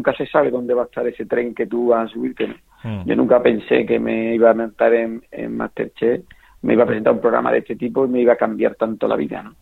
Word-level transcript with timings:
nunca 0.00 0.14
se 0.14 0.26
sabe 0.26 0.50
dónde 0.50 0.72
va 0.72 0.82
a 0.82 0.84
estar 0.86 1.06
ese 1.06 1.26
tren 1.26 1.54
que 1.54 1.66
tú 1.66 1.88
vas 1.88 2.08
a 2.08 2.12
subirte. 2.14 2.46
Mm. 2.82 3.02
Yo 3.04 3.16
nunca 3.16 3.42
pensé 3.42 3.84
que 3.84 3.98
me 3.98 4.34
iba 4.34 4.48
a 4.48 4.54
montar 4.54 4.94
en, 4.94 5.22
en 5.30 5.54
Masterchef, 5.54 6.22
me 6.62 6.72
iba 6.72 6.84
a 6.84 6.86
presentar 6.86 7.12
un 7.12 7.20
programa 7.20 7.52
de 7.52 7.58
este 7.58 7.76
tipo 7.76 8.06
y 8.06 8.08
me 8.08 8.20
iba 8.22 8.32
a 8.32 8.36
cambiar 8.36 8.76
tanto 8.76 9.06
la 9.06 9.16
vida, 9.16 9.42
¿no? 9.42 9.54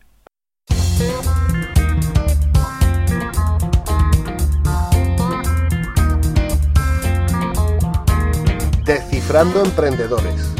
Descifrando 8.85 9.61
Emprendedores, 9.65 10.55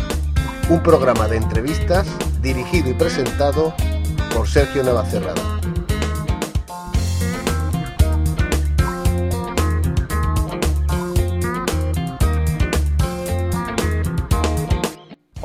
un 0.70 0.84
programa 0.84 1.30
de 1.30 1.38
entrevistas 1.38 2.06
dirigido 2.42 2.90
y 2.90 2.94
presentado 2.96 3.74
por 4.36 4.46
Sergio 4.46 4.84
Navacerrada. 4.84 5.59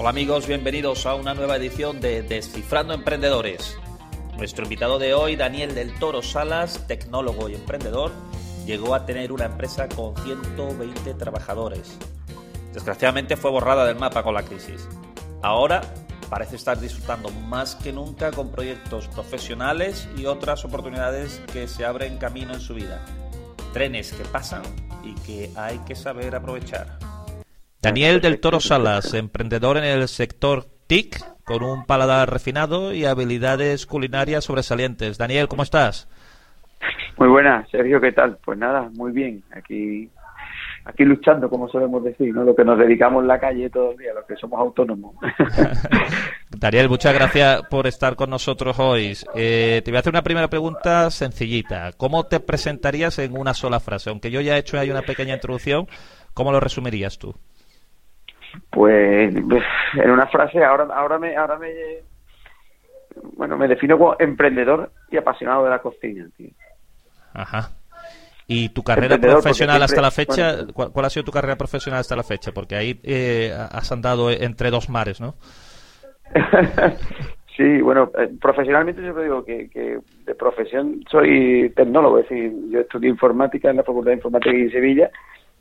Hola 0.04 0.10
amigos, 0.10 0.46
bienvenidos 0.46 1.06
a 1.06 1.14
una 1.14 1.32
nueva 1.32 1.56
edición 1.56 1.98
de 1.98 2.20
Descifrando 2.20 2.92
Emprendedores. 2.92 3.78
Nuestro 4.36 4.64
invitado 4.64 4.98
de 4.98 5.14
hoy, 5.14 5.34
Daniel 5.34 5.74
del 5.74 5.98
Toro 5.98 6.20
Salas, 6.20 6.86
tecnólogo 6.86 7.48
y 7.48 7.54
emprendedor, 7.54 8.12
llegó 8.66 8.94
a 8.94 9.06
tener 9.06 9.32
una 9.32 9.46
empresa 9.46 9.88
con 9.88 10.14
120 10.14 11.14
trabajadores. 11.14 11.98
Desgraciadamente 12.74 13.38
fue 13.38 13.50
borrada 13.50 13.86
del 13.86 13.96
mapa 13.96 14.22
con 14.22 14.34
la 14.34 14.42
crisis. 14.42 14.86
Ahora 15.40 15.80
parece 16.28 16.56
estar 16.56 16.78
disfrutando 16.78 17.30
más 17.30 17.74
que 17.74 17.90
nunca 17.90 18.30
con 18.30 18.50
proyectos 18.50 19.08
profesionales 19.08 20.06
y 20.18 20.26
otras 20.26 20.66
oportunidades 20.66 21.40
que 21.50 21.66
se 21.66 21.86
abren 21.86 22.18
camino 22.18 22.52
en 22.52 22.60
su 22.60 22.74
vida. 22.74 23.02
Trenes 23.72 24.12
que 24.12 24.24
pasan 24.24 24.64
y 25.02 25.14
que 25.22 25.50
hay 25.56 25.78
que 25.78 25.94
saber 25.94 26.34
aprovechar. 26.34 27.13
Daniel 27.84 28.22
del 28.22 28.40
Toro 28.40 28.60
Salas, 28.60 29.12
emprendedor 29.12 29.76
en 29.76 29.84
el 29.84 30.08
sector 30.08 30.64
TIC, 30.86 31.18
con 31.44 31.62
un 31.62 31.84
paladar 31.84 32.32
refinado 32.32 32.94
y 32.94 33.04
habilidades 33.04 33.84
culinarias 33.84 34.44
sobresalientes. 34.44 35.18
Daniel, 35.18 35.48
¿cómo 35.48 35.64
estás? 35.64 36.08
Muy 37.18 37.28
buenas, 37.28 37.68
Sergio, 37.68 38.00
¿qué 38.00 38.12
tal? 38.12 38.38
Pues 38.42 38.58
nada, 38.58 38.88
muy 38.94 39.12
bien. 39.12 39.42
Aquí 39.52 40.08
aquí 40.86 41.04
luchando, 41.04 41.50
como 41.50 41.68
solemos 41.68 42.02
decir, 42.02 42.34
¿no? 42.34 42.42
Lo 42.42 42.56
que 42.56 42.64
nos 42.64 42.78
dedicamos 42.78 43.20
en 43.20 43.28
la 43.28 43.38
calle 43.38 43.68
todo 43.68 43.90
el 43.90 43.98
día, 43.98 44.14
los 44.14 44.24
que 44.24 44.36
somos 44.36 44.58
autónomos. 44.58 45.14
Daniel, 46.50 46.88
muchas 46.88 47.12
gracias 47.12 47.64
por 47.68 47.86
estar 47.86 48.16
con 48.16 48.30
nosotros 48.30 48.78
hoy. 48.78 49.12
Eh, 49.34 49.82
te 49.84 49.90
voy 49.90 49.96
a 49.96 50.00
hacer 50.00 50.12
una 50.12 50.22
primera 50.22 50.48
pregunta 50.48 51.10
sencillita. 51.10 51.92
¿Cómo 51.98 52.24
te 52.24 52.40
presentarías 52.40 53.18
en 53.18 53.36
una 53.36 53.52
sola 53.52 53.78
frase? 53.78 54.08
Aunque 54.08 54.30
yo 54.30 54.40
ya 54.40 54.56
he 54.56 54.60
hecho 54.60 54.78
ahí 54.78 54.90
una 54.90 55.02
pequeña 55.02 55.34
introducción, 55.34 55.86
¿cómo 56.32 56.50
lo 56.50 56.60
resumirías 56.60 57.18
tú? 57.18 57.34
Pues 58.70 59.34
en 59.34 60.10
una 60.10 60.26
frase, 60.26 60.62
ahora, 60.64 60.86
ahora 60.94 61.18
me, 61.18 61.36
ahora 61.36 61.58
me, 61.58 61.70
bueno, 63.36 63.56
me 63.56 63.68
defino 63.68 63.98
como 63.98 64.16
emprendedor 64.18 64.90
y 65.10 65.16
apasionado 65.16 65.64
de 65.64 65.70
la 65.70 65.78
cocina, 65.80 66.26
tío. 66.36 66.50
Ajá. 67.32 67.70
¿Y 68.46 68.68
tu 68.70 68.82
carrera 68.82 69.18
profesional 69.18 69.82
hasta 69.82 70.02
la 70.02 70.10
fecha? 70.10 70.66
¿cuál, 70.72 71.04
ha 71.04 71.10
sido 71.10 71.24
tu 71.24 71.32
carrera 71.32 71.56
profesional 71.56 72.00
hasta 72.00 72.16
la 72.16 72.22
fecha? 72.22 72.52
Porque 72.52 72.76
ahí 72.76 73.00
eh, 73.02 73.52
has 73.54 73.90
andado 73.90 74.30
entre 74.30 74.70
dos 74.70 74.90
mares, 74.90 75.20
¿no? 75.20 75.34
sí, 77.56 77.80
bueno, 77.80 78.10
eh, 78.18 78.28
profesionalmente 78.40 79.02
yo 79.02 79.18
digo 79.18 79.44
que, 79.44 79.70
que, 79.70 79.98
de 80.26 80.34
profesión 80.34 81.02
soy 81.10 81.72
tecnólogo, 81.74 82.18
es 82.18 82.28
decir, 82.28 82.52
yo 82.70 82.80
estudié 82.80 83.08
informática 83.08 83.70
en 83.70 83.76
la 83.76 83.82
Facultad 83.82 84.10
de 84.10 84.16
Informática 84.16 84.52
de 84.52 84.70
Sevilla 84.70 85.10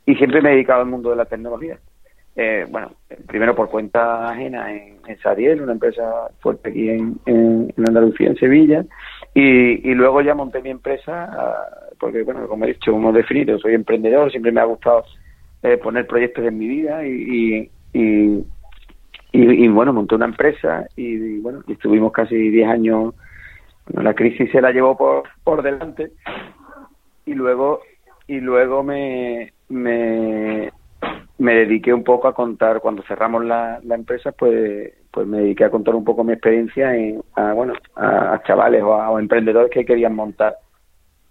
y 0.04 0.14
siempre 0.16 0.42
me 0.42 0.50
he 0.50 0.54
dedicado 0.54 0.82
al 0.82 0.88
mundo 0.88 1.10
de 1.10 1.16
la 1.16 1.24
tecnología. 1.24 1.78
Eh, 2.36 2.66
bueno, 2.68 2.90
primero 3.28 3.54
por 3.54 3.70
cuenta 3.70 4.30
ajena 4.30 4.72
en, 4.72 4.96
en, 5.06 5.18
Sariel, 5.20 5.62
una 5.62 5.72
empresa 5.72 6.02
fuerte 6.40 6.68
aquí 6.68 6.90
en, 6.90 7.16
en, 7.26 7.72
Andalucía, 7.86 8.28
en 8.28 8.36
Sevilla, 8.36 8.84
y, 9.34 9.88
y, 9.88 9.94
luego 9.94 10.20
ya 10.20 10.34
monté 10.34 10.60
mi 10.60 10.70
empresa, 10.70 11.28
ah, 11.30 11.68
porque, 12.00 12.22
bueno, 12.22 12.48
como 12.48 12.64
he 12.64 12.68
dicho, 12.68 12.90
como 12.90 13.12
definido, 13.12 13.56
soy 13.60 13.74
emprendedor, 13.74 14.32
siempre 14.32 14.50
me 14.50 14.60
ha 14.60 14.64
gustado 14.64 15.04
eh, 15.62 15.76
poner 15.76 16.08
proyectos 16.08 16.44
en 16.44 16.58
mi 16.58 16.66
vida 16.66 17.06
y, 17.06 17.70
y, 17.92 18.44
y, 19.32 19.68
bueno, 19.68 19.92
monté 19.92 20.16
una 20.16 20.26
empresa 20.26 20.88
y, 20.96 21.38
bueno, 21.38 21.62
estuvimos 21.68 22.12
casi 22.12 22.36
10 22.36 22.68
años, 22.68 23.14
bueno, 23.86 24.02
la 24.02 24.14
crisis 24.14 24.50
se 24.50 24.60
la 24.60 24.72
llevó 24.72 24.96
por, 24.96 25.22
por 25.44 25.62
delante 25.62 26.10
y 27.26 27.34
luego 27.34 27.80
y 28.26 28.40
luego 28.40 28.82
me, 28.82 29.52
me 29.68 30.72
me 31.38 31.54
dediqué 31.54 31.92
un 31.92 32.04
poco 32.04 32.28
a 32.28 32.34
contar 32.34 32.80
cuando 32.80 33.02
cerramos 33.02 33.44
la, 33.44 33.80
la 33.82 33.94
empresa 33.94 34.32
pues 34.32 34.92
pues 35.10 35.26
me 35.26 35.38
dediqué 35.38 35.64
a 35.64 35.70
contar 35.70 35.94
un 35.94 36.04
poco 36.04 36.24
mi 36.24 36.32
experiencia 36.32 36.94
en 36.94 37.22
a, 37.34 37.52
bueno 37.52 37.74
a, 37.96 38.40
chavales 38.46 38.82
o 38.82 38.94
a 38.94 39.20
emprendedores 39.20 39.70
que 39.70 39.84
querían 39.84 40.14
montar 40.14 40.56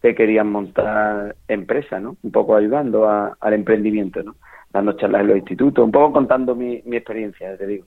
que 0.02 0.16
querían 0.16 0.52
montar 0.52 1.36
empresas 1.48 2.02
no 2.02 2.18
un 2.22 2.32
poco 2.32 2.56
ayudando 2.56 3.10
al 3.10 3.54
emprendimiento 3.54 4.22
no 4.24 4.36
dando 4.72 4.94
charlas 4.94 5.22
en 5.22 5.28
los 5.28 5.38
institutos 5.38 5.86
un 5.86 5.92
poco 5.92 6.14
contando 6.14 6.56
mi, 6.56 6.82
mi 6.86 6.98
experiencia 6.98 7.58
te 7.58 7.68
digo 7.68 7.86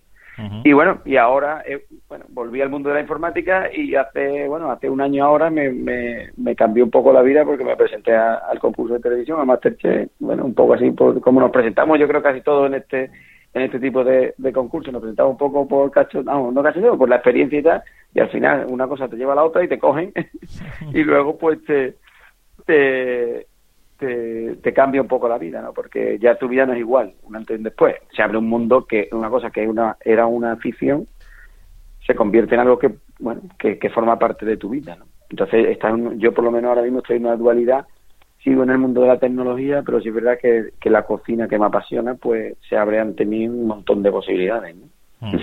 y 0.65 0.73
bueno, 0.73 1.01
y 1.05 1.17
ahora, 1.17 1.63
eh, 1.67 1.87
bueno, 2.09 2.27
volví 2.29 2.61
al 2.61 2.69
mundo 2.69 2.89
de 2.89 2.97
la 2.97 3.01
informática 3.01 3.71
y 3.73 3.95
hace, 3.95 4.47
bueno, 4.49 4.71
hace 4.71 4.91
un 4.91 5.01
año 5.01 5.25
ahora 5.25 5.49
me, 5.51 5.71
me, 5.71 6.57
cambió 6.57 6.85
un 6.85 6.91
poco 6.91 7.13
la 7.13 7.23
vida 7.23 7.45
porque 7.45 7.65
me 7.65 7.77
presenté 7.77 8.15
al 8.15 8.59
concurso 8.59 8.95
de 8.95 9.01
televisión, 9.01 9.41
a 9.41 9.45
Masterchef, 9.45 10.11
bueno, 10.19 10.45
un 10.45 10.55
poco 10.55 10.75
así 10.75 10.91
por 10.91 11.21
como 11.21 11.41
nos 11.41 11.51
presentamos, 11.51 11.99
yo 11.99 12.07
creo 12.07 12.23
casi 12.23 12.43
todos 12.43 12.67
en 12.67 12.75
este 12.75 13.11
en 13.55 13.63
este 13.63 13.81
tipo 13.81 14.05
de, 14.05 14.35
de 14.37 14.53
concursos, 14.53 14.93
nos 14.93 15.01
presentamos 15.01 15.33
un 15.33 15.39
poco 15.39 15.67
por 15.67 15.91
cacho, 15.91 16.23
no, 16.23 16.53
no 16.53 16.63
cacho, 16.63 16.99
por 16.99 17.09
la 17.09 17.17
experiencia 17.17 17.59
y 17.59 17.63
tal, 17.63 17.83
y 18.15 18.21
al 18.21 18.29
final 18.29 18.67
una 18.69 18.87
cosa 18.87 19.09
te 19.09 19.17
lleva 19.17 19.33
a 19.33 19.37
la 19.37 19.45
otra 19.45 19.65
y 19.65 19.69
te 19.69 19.79
cogen. 19.79 20.13
Y 20.93 21.03
luego 21.03 21.39
pues 21.39 21.65
te, 21.65 21.95
te 22.67 23.47
te, 23.99 24.73
cambia 24.75 25.01
un 25.01 25.09
poco 25.09 25.29
la 25.29 25.39
vida, 25.39 25.63
¿no? 25.63 25.73
Porque 25.73 26.19
ya 26.21 26.37
tu 26.37 26.49
vida 26.49 26.67
no 26.67 26.73
es 26.73 26.81
igual, 26.81 27.15
un 27.23 27.37
antes 27.37 27.55
y 27.55 27.59
un 27.59 27.65
después. 27.65 27.97
Se 28.15 28.23
abre 28.23 28.39
un 28.39 28.49
mundo 28.49 28.87
que 28.87 29.09
una 29.13 29.31
cosa 29.31 29.51
que 29.51 29.69
era 30.05 30.27
una 30.27 30.53
afición 30.53 31.07
se 32.07 32.15
convierte 32.15 32.55
en 32.55 32.61
algo 32.61 32.79
que, 32.79 32.95
bueno, 33.19 33.43
que, 33.59 33.91
forma 33.91 34.19
parte 34.19 34.47
de 34.47 34.57
tu 34.57 34.71
vida, 34.71 34.97
¿no? 34.97 35.07
Entonces, 35.29 35.67
está 35.69 35.93
yo 36.17 36.33
por 36.33 36.45
lo 36.45 36.53
menos 36.53 36.69
ahora 36.69 36.83
mismo 36.83 36.99
estoy 36.99 37.17
en 37.17 37.27
una 37.27 37.37
dualidad, 37.37 37.85
sigo 38.45 38.63
en 38.63 38.71
el 38.71 38.79
mundo 38.79 39.01
de 39.01 39.09
la 39.09 39.19
tecnología, 39.19 39.83
pero 39.85 40.01
sí 40.01 40.09
es 40.09 40.15
verdad 40.15 40.39
que, 40.41 40.71
la 40.89 41.05
cocina 41.05 41.49
que 41.49 41.59
me 41.59 41.67
apasiona, 41.67 42.15
pues 42.15 42.57
se 42.69 42.77
abre 42.77 43.01
ante 43.01 43.25
mí 43.25 43.49
un 43.49 43.67
montón 43.67 44.03
de 44.03 44.13
posibilidades, 44.13 44.77
¿no? 44.77 44.87
Mm. 45.21 45.41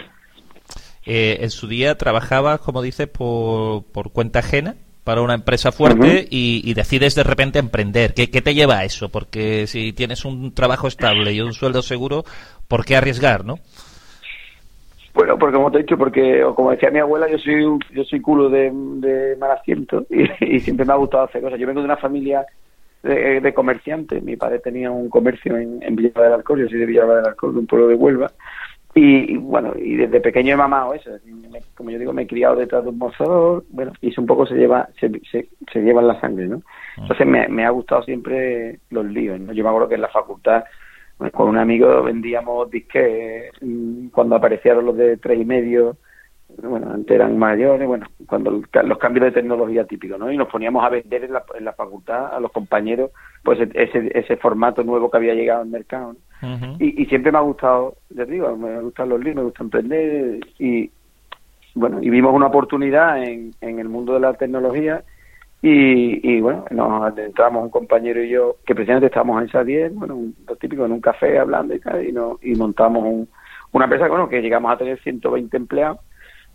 Eh, 1.06 1.40
en 1.42 1.50
su 1.50 1.68
día 1.68 1.98
trabajaba, 1.98 2.60
como 2.60 2.82
dices, 2.82 3.08
por 3.08 4.12
cuenta 4.14 4.40
ajena 4.40 4.76
para 5.04 5.22
una 5.22 5.34
empresa 5.34 5.72
fuerte 5.72 6.26
y, 6.30 6.74
decides 6.74 7.16
de 7.16 7.24
repente 7.24 7.60
emprender. 7.60 8.14
¿Qué, 8.14 8.28
te 8.28 8.54
lleva 8.54 8.80
a 8.80 8.86
eso? 8.86 9.10
Porque 9.10 9.68
si 9.68 9.94
tienes 9.94 10.26
un 10.26 10.54
trabajo 10.54 10.88
estable 10.88 11.34
y 11.34 11.42
un 11.42 11.54
sueldo 11.54 11.82
seguro, 11.82 12.24
¿por 12.68 12.86
qué 12.86 12.96
arriesgar, 12.96 13.46
no? 13.46 13.56
Bueno, 15.14 15.38
porque 15.38 15.56
como 15.56 15.72
te 15.72 15.78
he 15.78 15.82
dicho, 15.82 15.98
porque 15.98 16.44
como 16.56 16.72
decía 16.72 16.90
mi 16.90 17.00
abuela, 17.00 17.30
yo 17.30 17.38
soy 17.38 17.64
yo 17.92 18.04
soy 18.04 18.20
culo 18.20 18.50
de, 18.50 18.72
de 18.74 19.36
mal 19.36 19.52
asiento 19.52 20.06
y, 20.40 20.60
siempre 20.60 20.86
me 20.86 20.94
ha 20.94 20.98
gustado 20.98 21.26
hacer 21.26 21.42
cosas. 21.42 21.60
Yo 21.60 21.68
vengo 21.68 21.82
de 21.82 21.86
una 21.86 21.98
familia 21.98 22.46
de, 23.04 23.40
de 23.42 23.54
comerciantes. 23.54 24.24
Mi 24.24 24.38
padre 24.38 24.60
tenía 24.60 24.90
un 24.90 25.10
comercio 25.10 25.58
en, 25.58 25.84
en 25.84 25.96
del 25.96 26.12
Alcor, 26.16 26.60
yo 26.60 26.68
soy 26.68 26.80
de 26.80 26.86
Villava 26.86 27.18
del 27.18 27.28
Alcor, 27.28 27.54
de 27.54 27.60
un 27.60 27.68
pueblo 27.68 27.88
de 27.90 27.96
Huelva. 27.96 28.32
Y, 28.96 29.38
bueno, 29.38 29.74
y 29.76 29.96
desde 29.96 30.22
pequeño 30.22 30.54
he 30.54 30.58
mamado 30.58 30.94
eso. 30.94 31.10
como 31.76 31.90
yo 31.90 31.98
digo, 31.98 32.14
me 32.14 32.24
he 32.24 32.28
criado 32.28 32.56
detrás 32.56 32.84
de 32.84 32.90
un 32.90 32.98
mostrador. 33.00 33.64
Bueno, 33.70 33.92
y 34.02 34.10
eso 34.10 34.22
un 34.22 34.28
poco 34.28 34.46
se 34.46 34.56
lleva 34.56 34.88
se, 35.00 35.10
se, 35.32 35.82
lleva 35.82 36.02
en 36.02 36.08
la 36.08 36.20
sangre, 36.20 36.48
¿no? 36.48 36.62
Ah. 36.98 37.02
Entonces 37.02 37.26
me, 37.26 37.48
me 37.48 37.66
ha 37.66 37.72
gustado 37.72 38.04
siempre 38.04 38.80
los 38.92 39.06
líos, 39.06 39.40
¿no? 39.40 39.52
Yo 39.54 39.64
me 39.64 39.70
acuerdo 39.70 39.90
que 39.90 39.96
en 39.96 40.02
la 40.02 40.10
facultad 40.10 40.64
con 41.32 41.50
un 41.50 41.58
amigo 41.58 42.04
vendíamos 42.04 42.70
disques 42.70 43.52
mm, 43.62 44.08
cuando 44.10 44.36
aparecieron 44.36 44.86
los 44.86 44.98
de 44.98 45.18
tres 45.18 45.40
y 45.40 45.46
medio 45.46 45.98
bueno, 46.62 46.92
antes 46.92 47.16
eran 47.16 47.38
mayores, 47.38 47.88
bueno, 47.88 48.06
cuando 48.28 48.52
los 48.52 48.98
cambios 48.98 49.26
de 49.26 49.32
tecnología 49.32 49.86
típicos, 49.86 50.20
¿no? 50.20 50.32
Y 50.32 50.38
nos 50.38 50.50
poníamos 50.50 50.84
a 50.84 50.90
vender 50.90 51.24
en 51.24 51.34
la, 51.34 51.44
en 51.56 51.66
la 51.66 51.74
facultad 51.74 52.34
a 52.34 52.40
los 52.40 52.52
compañeros, 52.52 53.12
pues 53.44 53.60
ese, 53.74 54.12
ese 54.14 54.38
formato 54.38 54.84
nuevo 54.84 55.10
que 55.10 55.18
había 55.18 55.34
llegado 55.34 55.62
al 55.62 55.70
mercado, 55.70 56.16
y, 56.80 57.02
y, 57.02 57.06
siempre 57.06 57.32
me 57.32 57.38
ha 57.38 57.42
gustado, 57.42 57.96
te 58.16 58.26
digo, 58.26 58.56
me 58.58 58.80
gustan 58.82 59.10
los 59.10 59.20
libros, 59.20 59.36
me 59.38 59.44
gusta 59.44 59.64
emprender, 59.64 60.40
y 60.60 60.90
bueno, 61.76 62.02
y 62.02 62.10
vimos 62.10 62.34
una 62.34 62.48
oportunidad 62.48 63.24
en, 63.24 63.52
en 63.62 63.80
el 63.80 63.90
mundo 63.90 64.14
de 64.14 64.20
la 64.20 64.34
tecnología, 64.34 65.04
y, 65.62 66.36
y 66.36 66.42
bueno, 66.42 66.66
nos 66.72 67.04
adentramos 67.04 67.64
un 67.64 67.70
compañero 67.70 68.22
y 68.22 68.30
yo, 68.30 68.58
que 68.66 68.76
precisamente 68.76 69.08
estábamos 69.08 69.42
en 69.42 69.48
esa 69.48 69.64
10, 69.64 69.96
bueno, 69.96 70.18
lo 70.48 70.56
típico, 70.58 70.86
en 70.86 70.92
un 70.92 71.02
café 71.02 71.40
hablando 71.40 71.74
y 71.74 71.80
tal, 71.80 72.06
y, 72.06 72.12
no, 72.12 72.38
y 72.42 72.54
montamos 72.56 73.04
un, 73.04 73.30
una 73.72 73.86
empresa, 73.86 74.08
bueno, 74.08 74.28
que 74.28 74.42
llegamos 74.42 74.72
a 74.72 74.78
tener 74.78 75.00
120 75.02 75.56
empleados, 75.56 76.00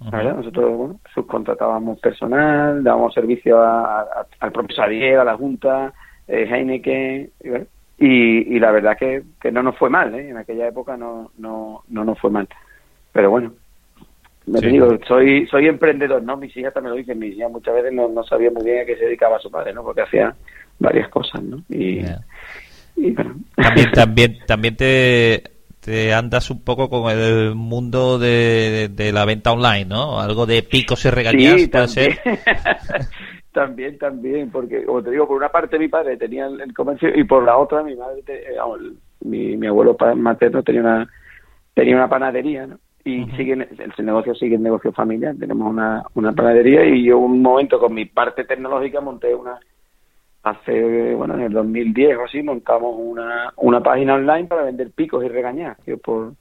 nosotros 0.01 0.77
bueno, 0.77 1.01
subcontratábamos 1.15 1.99
personal, 2.01 2.85
dábamos 2.85 3.15
servicio 3.15 3.61
al 3.61 4.53
propio 4.53 4.83
a 4.83 5.25
la 5.25 5.37
Junta, 5.37 5.93
eh, 6.29 6.47
Heineken, 6.49 7.31
y, 7.43 7.49
y, 7.99 8.59
la 8.61 8.71
verdad 8.71 8.97
que, 8.97 9.23
que 9.41 9.51
no 9.51 9.63
nos 9.63 9.77
fue 9.77 9.91
mal, 9.91 10.15
¿eh? 10.15 10.31
en 10.31 10.37
aquella 10.37 10.69
época 10.69 10.97
no, 10.97 11.33
no, 11.39 11.83
no 11.89 12.05
nos 12.05 12.19
fue 12.21 12.31
mal. 12.31 12.49
Pero 13.13 13.31
bueno, 13.31 13.53
me 14.47 14.61
digo, 14.61 14.99
soy, 15.07 15.47
soy 15.49 15.67
emprendedor, 15.67 16.23
¿no? 16.23 16.37
Mis 16.37 16.57
hijas 16.57 16.73
también 16.73 16.93
lo 16.93 16.99
dicen, 16.99 17.19
mis 17.19 17.37
hijas 17.37 17.51
muchas 17.51 17.75
veces 17.75 17.93
no, 17.93 18.09
no 18.09 18.23
sabían 18.23 18.55
muy 18.55 18.65
bien 18.65 18.83
a 18.83 18.85
qué 18.85 18.97
se 18.97 19.05
dedicaba 19.05 19.39
su 19.41 19.51
padre, 19.51 19.75
¿no? 19.75 19.83
Porque 19.83 20.03
hacía 20.03 20.35
varias 20.79 21.09
cosas, 21.09 21.43
¿no? 21.43 21.63
Y, 21.69 22.03
También, 22.95 23.93
también, 23.93 24.39
también 24.47 24.77
te, 24.77 25.43
te 25.81 26.15
andas 26.15 26.51
un 26.51 26.63
poco 26.63 26.89
con 26.89 27.11
el 27.11 27.55
mundo 27.55 28.19
de, 28.19 28.91
de, 28.93 29.13
la 29.13 29.25
venta 29.25 29.53
online, 29.53 29.87
¿no? 29.87 30.21
Algo 30.21 30.47
de 30.47 30.63
picos 30.63 31.05
y 31.05 31.11
regañas, 31.11 31.61
sí, 31.61 31.67
puede 31.67 31.89
ser. 31.89 32.21
también, 33.59 33.99
también, 33.99 34.53
porque 34.53 34.85
como 34.85 35.03
te 35.03 35.11
digo, 35.11 35.27
por 35.27 35.37
una 35.37 35.49
parte 35.49 35.81
mi 35.81 35.89
padre 35.89 36.17
tenía 36.17 36.47
el 36.47 36.73
comercio 36.73 37.09
y 37.13 37.25
por 37.25 37.43
la 37.43 37.59
otra 37.59 37.83
mi 37.83 37.97
madre, 37.97 38.23
eh, 38.29 38.57
mi, 39.23 39.57
mi 39.57 39.67
abuelo 39.67 39.97
materno 40.15 40.63
tenía 40.63 40.81
una 40.81 41.09
tenía 41.75 41.97
una 41.97 42.09
panadería, 42.09 42.69
¿no? 42.69 42.79
y 43.05 43.25
sigue 43.37 43.55
el, 43.55 44.07
negocio 44.07 44.37
sigue 44.37 44.55
el 44.55 44.63
negocio 44.63 44.93
familiar. 44.93 45.35
Tenemos 45.37 45.69
una, 45.69 46.05
una 46.15 46.33
panadería 46.33 46.85
y 46.85 47.03
yo 47.03 47.19
un 47.19 47.43
momento 47.43 47.81
con 47.81 47.95
mi 47.95 48.05
parte 48.05 48.45
tecnológica 48.45 49.01
monté 49.01 49.35
una 49.35 49.59
hace 50.45 51.17
bueno 51.17 51.35
en 51.35 51.41
el 51.41 51.53
2010 51.53 52.17
o 52.17 52.25
así 52.27 52.45
montamos 52.45 52.95
una, 52.97 53.53
una 53.57 53.81
página 53.83 54.15
online 54.15 54.47
para 54.47 54.63
vender 54.63 54.93
picos 54.93 55.25
y 55.25 55.29
regañar 55.29 55.77
por 56.05 56.35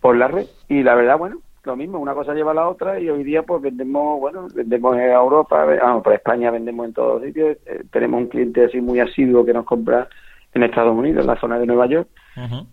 por 0.00 0.16
la 0.16 0.28
red 0.28 0.46
y 0.68 0.82
la 0.82 0.94
verdad 0.94 1.18
bueno 1.18 1.36
lo 1.64 1.76
mismo 1.76 1.98
una 1.98 2.14
cosa 2.14 2.34
lleva 2.34 2.50
a 2.50 2.54
la 2.54 2.68
otra 2.68 2.98
y 2.98 3.08
hoy 3.08 3.22
día 3.22 3.42
pues 3.42 3.62
vendemos 3.62 4.20
bueno 4.20 4.48
vendemos 4.54 4.96
en 4.96 5.10
Europa 5.10 5.64
vamos, 5.64 6.02
para 6.02 6.16
España 6.16 6.50
vendemos 6.50 6.86
en 6.86 6.92
todos 6.92 7.22
sitios 7.22 7.56
eh, 7.66 7.82
tenemos 7.90 8.22
un 8.22 8.28
cliente 8.28 8.64
así 8.64 8.80
muy 8.80 9.00
asiduo 9.00 9.44
que 9.44 9.52
nos 9.52 9.64
compra 9.64 10.08
en 10.54 10.62
Estados 10.64 10.96
Unidos 10.96 11.22
en 11.22 11.26
la 11.28 11.40
zona 11.40 11.58
de 11.58 11.66
Nueva 11.66 11.86
York 11.86 12.08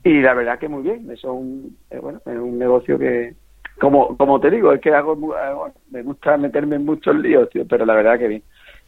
y 0.03 0.21
la 0.21 0.33
verdad 0.33 0.57
que 0.57 0.69
muy 0.69 0.83
bien, 0.83 1.09
eso 1.11 1.33
es 1.33 1.39
un, 1.39 1.77
eh, 1.89 1.99
bueno, 1.99 2.21
es 2.25 2.37
un 2.37 2.57
negocio 2.57 2.97
que, 2.97 3.33
como, 3.79 4.15
como 4.15 4.39
te 4.39 4.49
digo, 4.49 4.71
es 4.71 4.79
que 4.79 4.93
hago, 4.93 5.35
eh, 5.35 5.71
me 5.91 6.01
gusta 6.01 6.37
meterme 6.37 6.77
en 6.77 6.85
muchos 6.85 7.15
líos, 7.15 7.49
tío, 7.49 7.67
pero 7.67 7.85
la 7.85 7.95
verdad 7.95 8.17
que 8.17 8.27
bien. 8.27 8.43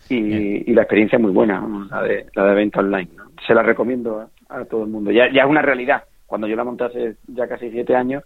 Y, 0.10 0.70
y 0.70 0.74
la 0.74 0.84
experiencia 0.84 1.18
es 1.18 1.22
muy 1.22 1.32
buena, 1.32 1.64
la 1.90 2.02
de, 2.04 2.26
la 2.34 2.46
de 2.46 2.56
venta 2.56 2.80
online. 2.80 3.10
Se 3.46 3.54
la 3.54 3.62
recomiendo 3.62 4.28
a, 4.50 4.66
todo 4.66 4.84
el 4.84 4.90
mundo. 4.90 5.12
Ya, 5.12 5.32
ya 5.32 5.44
es 5.44 5.50
una 5.50 5.62
realidad. 5.62 6.04
Cuando 6.26 6.48
yo 6.48 6.56
la 6.56 6.64
monté 6.64 6.86
hace 6.86 7.16
ya 7.28 7.48
casi 7.48 7.70
siete 7.70 7.96
años, 7.96 8.24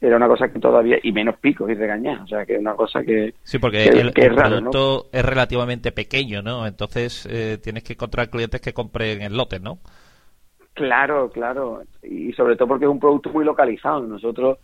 era 0.00 0.16
una 0.16 0.28
cosa 0.28 0.50
que 0.50 0.58
todavía, 0.58 0.98
y 1.02 1.12
menos 1.12 1.36
picos 1.38 1.70
y 1.70 1.74
regañar, 1.74 2.22
o 2.22 2.26
sea, 2.26 2.46
que 2.46 2.54
es 2.54 2.60
una 2.60 2.74
cosa 2.74 3.02
que, 3.02 3.34
sí, 3.42 3.58
porque 3.58 3.84
el, 3.84 4.12
producto 4.12 5.06
es 5.12 5.24
relativamente 5.24 5.92
pequeño, 5.92 6.40
¿no? 6.40 6.66
Entonces 6.66 7.26
eh, 7.30 7.58
tienes 7.62 7.84
que 7.84 7.92
encontrar 7.92 8.30
clientes 8.30 8.60
que 8.60 8.72
compren 8.72 9.20
en 9.20 9.36
lotes, 9.36 9.60
¿no? 9.60 9.78
Claro, 10.72 11.30
claro. 11.30 11.82
Y 12.02 12.32
sobre 12.32 12.56
todo 12.56 12.68
porque 12.68 12.86
es 12.86 12.90
un 12.90 13.00
producto 13.00 13.28
muy 13.30 13.44
localizado. 13.44 14.00
Nosotros, 14.00 14.58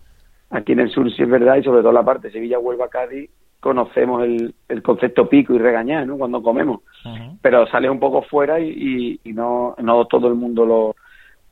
aquí 0.49 0.73
en 0.73 0.81
el 0.81 0.91
sur, 0.91 1.13
sí 1.13 1.23
es 1.23 1.29
verdad, 1.29 1.57
y 1.57 1.63
sobre 1.63 1.83
todo 1.83 1.93
la 1.93 2.05
parte 2.05 2.31
Sevilla, 2.31 2.59
Huelva, 2.59 2.89
Cádiz, 2.89 3.29
conocemos 3.61 4.23
el, 4.25 4.55
el 4.69 4.83
concepto 4.83 5.29
pico 5.29 5.53
y 5.55 5.59
regañar, 5.59 6.07
¿no? 6.07 6.17
Cuando 6.17 6.43
comemos. 6.43 6.81
Pero 7.43 7.67
sale 7.67 7.91
un 7.91 8.01
poco 8.01 8.23
fuera 8.23 8.59
y, 8.61 9.21
y, 9.23 9.33
no, 9.33 9.75
no 9.79 10.07
todo 10.07 10.29
el 10.29 10.35
mundo 10.35 10.65
lo, 10.65 10.97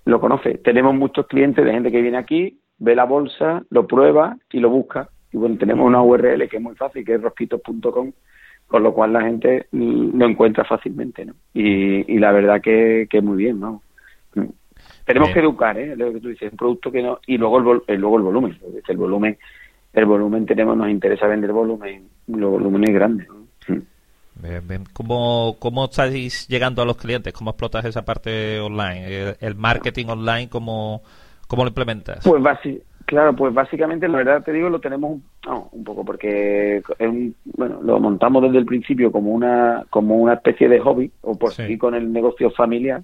lo 0.05 0.21
conoce. 0.21 0.59
Tenemos 0.59 0.95
muchos 0.95 1.27
clientes 1.27 1.65
de 1.65 1.73
gente 1.73 1.91
que 1.91 2.01
viene 2.01 2.17
aquí, 2.17 2.61
ve 2.85 2.95
la 2.95 3.05
bolsa, 3.05 3.63
lo 3.71 3.87
prueba 3.87 4.37
y 4.53 4.61
lo 4.61 4.71
busca. 4.71 5.09
Y 5.33 5.37
bueno, 5.37 5.57
tenemos 5.59 5.87
una 5.87 6.03
URL 6.03 6.49
que 6.49 6.59
es 6.59 6.63
muy 6.63 6.75
fácil, 6.77 7.05
que 7.05 7.15
es 7.15 7.23
rosquitos.com, 7.23 8.13
con 8.67 8.83
lo 8.83 8.93
cual 8.93 9.13
la 9.13 9.23
gente 9.23 9.67
lo 9.73 10.27
encuentra 10.27 10.65
fácilmente, 10.65 11.25
¿no? 11.25 11.35
Y, 11.53 12.15
y 12.15 12.19
la 12.19 12.33
verdad 12.33 12.61
que, 12.61 13.07
que 13.11 13.21
muy 13.21 13.39
bien, 13.39 13.59
¿no? 13.59 13.83
Tenemos 15.05 15.31
que 15.31 15.41
educar, 15.41 15.79
¿eh? 15.79 15.95
Lo 15.97 16.13
que 16.13 16.21
tú 16.21 16.29
dices, 16.29 16.51
un 16.51 16.57
producto 16.57 16.91
que 16.91 17.03
no 17.03 17.19
y 17.27 17.37
luego 17.37 17.59
el, 17.59 17.83
eh, 17.87 17.99
luego 17.99 18.17
el 18.17 18.23
volumen, 18.23 18.59
el 18.89 18.97
volumen, 18.97 19.39
el 19.93 20.05
volumen 20.07 20.47
tenemos, 20.47 20.77
nos 20.77 20.89
interesa 20.89 21.27
vender 21.27 21.53
volumen, 21.53 22.09
los 22.27 22.51
volúmenes 22.53 22.95
grandes. 22.95 23.29
Bien, 24.37 24.85
¿Cómo, 24.93 25.57
¿Cómo 25.59 25.85
estáis 25.85 26.49
llegando 26.49 26.83
a 26.83 26.85
los 26.85 26.97
clientes? 26.97 27.33
¿Cómo 27.33 27.51
explotas 27.51 27.85
esa 27.85 28.05
parte 28.05 28.59
online? 28.61 29.37
¿El, 29.41 29.55
marketing 29.55 30.07
online 30.07 30.49
cómo, 30.49 31.03
cómo 31.55 31.65
lo 31.65 31.71
implementas? 31.71 32.25
Pues 32.25 32.43
claro, 33.07 33.35
pues 33.35 33.53
básicamente 33.53 34.09
la 34.09 34.19
verdad 34.19 34.43
te 34.43 34.53
digo 34.53 34.69
lo 34.71 34.81
tenemos 34.81 35.21
un 35.73 35.85
poco 35.85 36.05
porque 36.05 36.83
bueno 37.57 37.81
lo 37.83 38.01
montamos 38.01 38.43
desde 38.43 38.59
el 38.59 38.65
principio 38.65 39.13
como 39.13 39.31
una 39.31 39.85
como 39.91 40.17
una 40.17 40.35
especie 40.35 40.69
de 40.69 40.81
hobby 40.81 41.11
o 41.21 41.35
por 41.39 41.53
seguir 41.53 41.79
con 41.79 41.95
el 41.95 42.13
negocio 42.13 42.51
familiar 42.51 43.03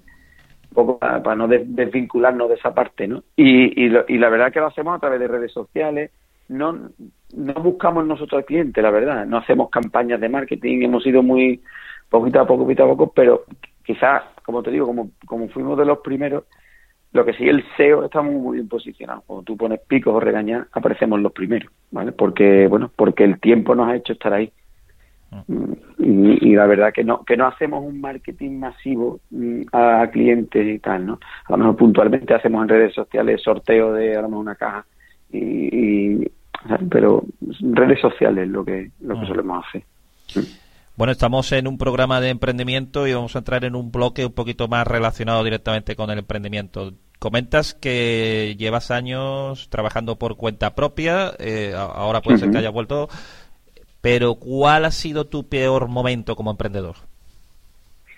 poco 0.73 0.97
para, 0.97 1.35
no 1.35 1.47
desvincularnos 1.47 2.49
de 2.49 2.55
esa 2.55 2.73
parte, 2.73 3.07
¿no? 3.07 3.23
Y, 3.35 3.85
y, 3.85 3.91
y, 4.07 4.17
la 4.17 4.29
verdad 4.29 4.51
que 4.51 4.59
lo 4.59 4.67
hacemos 4.67 4.95
a 4.95 4.99
través 4.99 5.19
de 5.19 5.27
redes 5.27 5.51
sociales, 5.51 6.11
no, 6.47 6.89
no 7.35 7.53
buscamos 7.55 8.05
nosotros 8.05 8.39
al 8.39 8.45
cliente, 8.45 8.81
la 8.81 8.91
verdad, 8.91 9.25
no 9.25 9.37
hacemos 9.37 9.69
campañas 9.69 10.19
de 10.21 10.29
marketing, 10.29 10.83
hemos 10.83 11.05
ido 11.05 11.23
muy 11.23 11.61
poquito 12.09 12.39
a 12.39 12.47
poco, 12.47 12.63
poquito 12.63 12.83
a 12.83 12.87
poco, 12.87 13.11
pero 13.13 13.43
quizás, 13.83 14.23
como 14.43 14.63
te 14.63 14.71
digo, 14.71 14.87
como, 14.87 15.11
como 15.25 15.49
fuimos 15.49 15.77
de 15.77 15.85
los 15.85 15.99
primeros, 15.99 16.45
lo 17.13 17.25
que 17.25 17.33
sí 17.33 17.47
el 17.47 17.63
SEO 17.75 18.05
está 18.05 18.21
muy, 18.21 18.57
bien 18.57 18.69
posicionado. 18.69 19.23
Cuando 19.27 19.43
tú 19.43 19.57
pones 19.57 19.79
picos 19.81 20.13
o 20.13 20.19
regañar, 20.19 20.67
aparecemos 20.71 21.19
los 21.19 21.31
primeros, 21.31 21.71
¿vale? 21.91 22.11
Porque, 22.11 22.67
bueno, 22.67 22.91
porque 22.95 23.23
el 23.23 23.39
tiempo 23.39 23.75
nos 23.75 23.89
ha 23.89 23.95
hecho 23.95 24.13
estar 24.13 24.33
ahí. 24.33 24.51
Y, 25.97 26.55
la 26.55 26.65
verdad 26.65 26.91
que 26.91 27.05
no 27.05 27.23
que 27.23 27.37
no 27.37 27.47
hacemos 27.47 27.81
un 27.85 28.01
marketing 28.01 28.59
masivo 28.59 29.21
mm, 29.29 29.61
a 29.71 30.05
clientes 30.11 30.67
y 30.67 30.79
tal, 30.79 31.05
¿no? 31.05 31.19
A 31.45 31.53
lo 31.53 31.57
mejor 31.57 31.77
puntualmente 31.77 32.33
hacemos 32.33 32.61
en 32.63 32.69
redes 32.69 32.93
sociales 32.93 33.41
sorteo 33.41 33.93
de 33.93 34.17
a 34.17 34.21
lo 34.21 34.27
mejor 34.27 34.41
una 34.41 34.55
caja 34.55 34.85
y, 35.31 36.29
pero 36.89 37.23
redes 37.61 38.01
sociales 38.01 38.49
lo 38.49 38.65
que 38.65 38.91
lo 38.99 39.21
que 39.21 39.25
solemos 39.25 39.65
hacer. 39.65 39.83
Bueno, 40.95 41.11
estamos 41.11 41.51
en 41.51 41.67
un 41.67 41.77
programa 41.77 42.21
de 42.21 42.29
emprendimiento 42.29 43.07
y 43.07 43.13
vamos 43.13 43.35
a 43.35 43.39
entrar 43.39 43.65
en 43.65 43.75
un 43.75 43.91
bloque 43.91 44.25
un 44.25 44.33
poquito 44.33 44.67
más 44.67 44.85
relacionado 44.85 45.43
directamente 45.43 45.95
con 45.95 46.09
el 46.09 46.19
emprendimiento. 46.19 46.93
Comentas 47.19 47.73
que 47.73 48.55
llevas 48.57 48.91
años 48.91 49.69
trabajando 49.69 50.17
por 50.17 50.37
cuenta 50.37 50.75
propia, 50.75 51.33
eh, 51.39 51.73
ahora 51.75 52.21
puede 52.21 52.39
ser 52.39 52.51
que 52.51 52.57
haya 52.57 52.69
vuelto 52.69 53.09
pero 54.01 54.35
¿cuál 54.35 54.85
ha 54.85 54.91
sido 54.91 55.27
tu 55.27 55.47
peor 55.47 55.87
momento 55.87 56.35
como 56.35 56.51
emprendedor? 56.51 56.95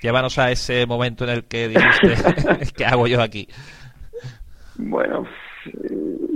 Llévanos 0.01 0.39
a 0.39 0.51
ese 0.51 0.85
momento 0.85 1.25
en 1.25 1.29
el 1.29 1.43
que 1.43 1.67
dijiste, 1.67 2.73
¿qué 2.75 2.85
hago 2.85 3.07
yo 3.07 3.21
aquí? 3.21 3.47
Bueno, 4.75 5.25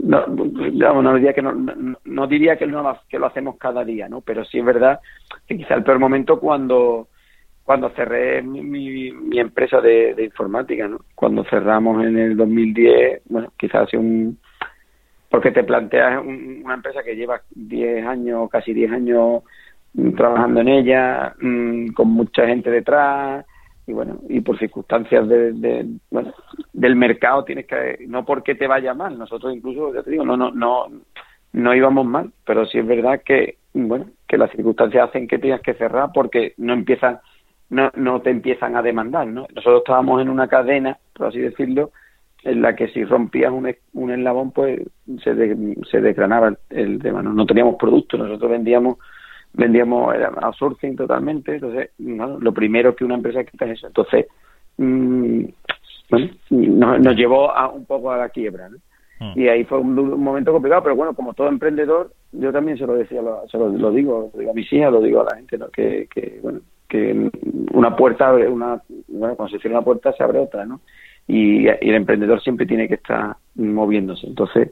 no, 0.07 1.01
no, 1.01 1.13
diría 1.15 1.33
que 1.33 1.41
no, 1.41 1.53
no, 1.53 2.27
diría 2.27 2.57
que, 2.57 2.65
que 3.09 3.19
lo 3.19 3.25
hacemos 3.25 3.57
cada 3.57 3.83
día, 3.83 4.07
¿no? 4.07 4.21
Pero 4.21 4.45
sí 4.45 4.59
es 4.59 4.65
verdad 4.65 4.99
que 5.45 5.57
quizá 5.57 5.75
el 5.75 5.83
peor 5.83 5.99
momento 5.99 6.39
cuando 6.39 7.07
cuando 7.67 7.89
cerré 7.89 8.41
mi, 8.41 8.61
mi, 8.61 9.39
empresa 9.39 9.81
de, 9.81 10.15
informática. 10.23 10.89
Cuando 11.13 11.43
cerramos 11.43 12.01
en 12.05 12.17
el 12.17 12.37
2010, 12.37 13.23
bueno, 13.25 13.51
quizás 13.57 13.83
ha 13.83 13.87
sido 13.87 14.03
un, 14.03 14.39
porque 15.29 15.51
te 15.51 15.65
planteas 15.65 16.23
una 16.23 16.75
empresa 16.75 17.03
que 17.03 17.17
lleva 17.17 17.41
10 17.49 18.07
años, 18.07 18.49
casi 18.49 18.73
10 18.73 18.91
años 18.93 19.43
mm, 19.95 20.11
trabajando 20.13 20.61
en 20.61 20.69
ella, 20.69 21.35
mm, 21.41 21.87
con 21.87 22.07
mucha 22.07 22.47
gente 22.47 22.71
detrás, 22.71 23.45
y 23.87 23.93
bueno, 23.93 24.19
y 24.27 24.41
por 24.41 24.59
circunstancias 24.59 25.27
de, 25.27 25.87
bueno, 26.11 26.33
del 26.73 26.95
mercado 26.97 27.45
tienes 27.45 27.65
que, 27.65 28.05
no 28.07 28.25
porque 28.25 28.53
te 28.53 28.67
vaya 28.67 28.93
mal, 28.93 29.17
nosotros 29.17 29.55
incluso, 29.55 29.93
ya 29.93 30.03
te 30.03 30.11
digo, 30.11 30.25
no, 30.25 30.35
no, 30.35 30.51
no, 30.51 30.87
no 31.53 31.73
íbamos 31.73 32.05
mal, 32.05 32.31
pero 32.45 32.65
sí 32.65 32.77
es 32.77 32.85
verdad 32.85 33.21
que, 33.25 33.57
bueno, 33.73 34.07
que 34.27 34.37
las 34.37 34.51
circunstancias 34.51 35.07
hacen 35.09 35.27
que 35.27 35.39
tengas 35.39 35.61
que 35.61 35.73
cerrar 35.75 36.09
porque 36.13 36.53
no 36.57 36.73
empiezan, 36.73 37.19
no, 37.69 37.89
no 37.95 38.21
te 38.21 38.29
empiezan 38.29 38.75
a 38.75 38.81
demandar, 38.81 39.25
¿no? 39.25 39.47
Nosotros 39.55 39.83
estábamos 39.85 40.21
en 40.21 40.29
una 40.29 40.49
cadena, 40.49 40.97
por 41.13 41.27
así 41.27 41.39
decirlo, 41.39 41.91
en 42.43 42.61
la 42.61 42.75
que 42.75 42.89
si 42.89 43.05
rompías 43.05 43.51
un, 43.51 43.73
un 43.93 44.11
eslabón, 44.11 44.51
pues 44.51 44.81
se, 45.23 45.55
se 45.89 46.01
desgranaba 46.01 46.55
el, 46.69 46.99
tema. 46.99 47.21
¿no? 47.21 47.45
teníamos 47.45 47.75
productos, 47.75 48.19
nosotros 48.19 48.51
vendíamos 48.51 48.97
vendíamos 49.53 50.15
outsourcing 50.41 50.95
totalmente, 50.95 51.55
entonces 51.55 51.89
lo 51.97 52.53
primero 52.53 52.95
que 52.95 53.05
una 53.05 53.15
empresa 53.15 53.43
quita 53.43 53.65
es 53.65 53.79
eso. 53.79 53.87
Entonces, 53.87 54.27
mm, 54.77 55.43
bueno, 56.09 56.29
nos, 56.99 57.15
llevó 57.15 57.51
a, 57.51 57.69
un 57.69 57.85
poco 57.85 58.11
a 58.11 58.17
la 58.17 58.29
quiebra. 58.29 58.69
¿no? 58.69 58.77
Mm. 59.19 59.39
Y 59.39 59.47
ahí 59.47 59.63
fue 59.63 59.79
un, 59.79 59.95
momento 60.21 60.51
complicado, 60.51 60.83
pero 60.83 60.95
bueno, 60.95 61.13
como 61.13 61.33
todo 61.33 61.47
emprendedor, 61.47 62.11
yo 62.31 62.51
también 62.51 62.77
se 62.77 62.85
lo 62.85 62.93
decía, 62.93 63.21
se 63.51 63.57
lo, 63.57 63.91
digo, 63.91 64.31
lo 64.33 64.39
digo 64.39 64.51
a 64.51 64.53
mis 64.53 64.71
hijas, 64.71 64.91
lo 64.91 65.01
digo 65.01 65.21
a 65.21 65.25
la 65.25 65.35
gente, 65.37 65.57
¿no? 65.57 65.69
que, 65.69 66.07
que 66.13 66.39
bueno, 66.41 66.59
que 66.87 67.29
una 67.73 67.95
puerta 67.95 68.29
abre, 68.29 68.47
una, 68.47 68.81
bueno, 69.07 69.35
cuando 69.35 69.55
se 69.55 69.59
cierra 69.59 69.77
una 69.77 69.85
puerta 69.85 70.13
se 70.13 70.23
abre 70.23 70.39
otra, 70.39 70.65
¿no? 70.65 70.81
y, 71.27 71.67
el 71.67 71.95
emprendedor 71.95 72.41
siempre 72.41 72.65
tiene 72.65 72.87
que 72.87 72.95
estar 72.95 73.35
moviéndose. 73.55 74.27
Entonces, 74.27 74.71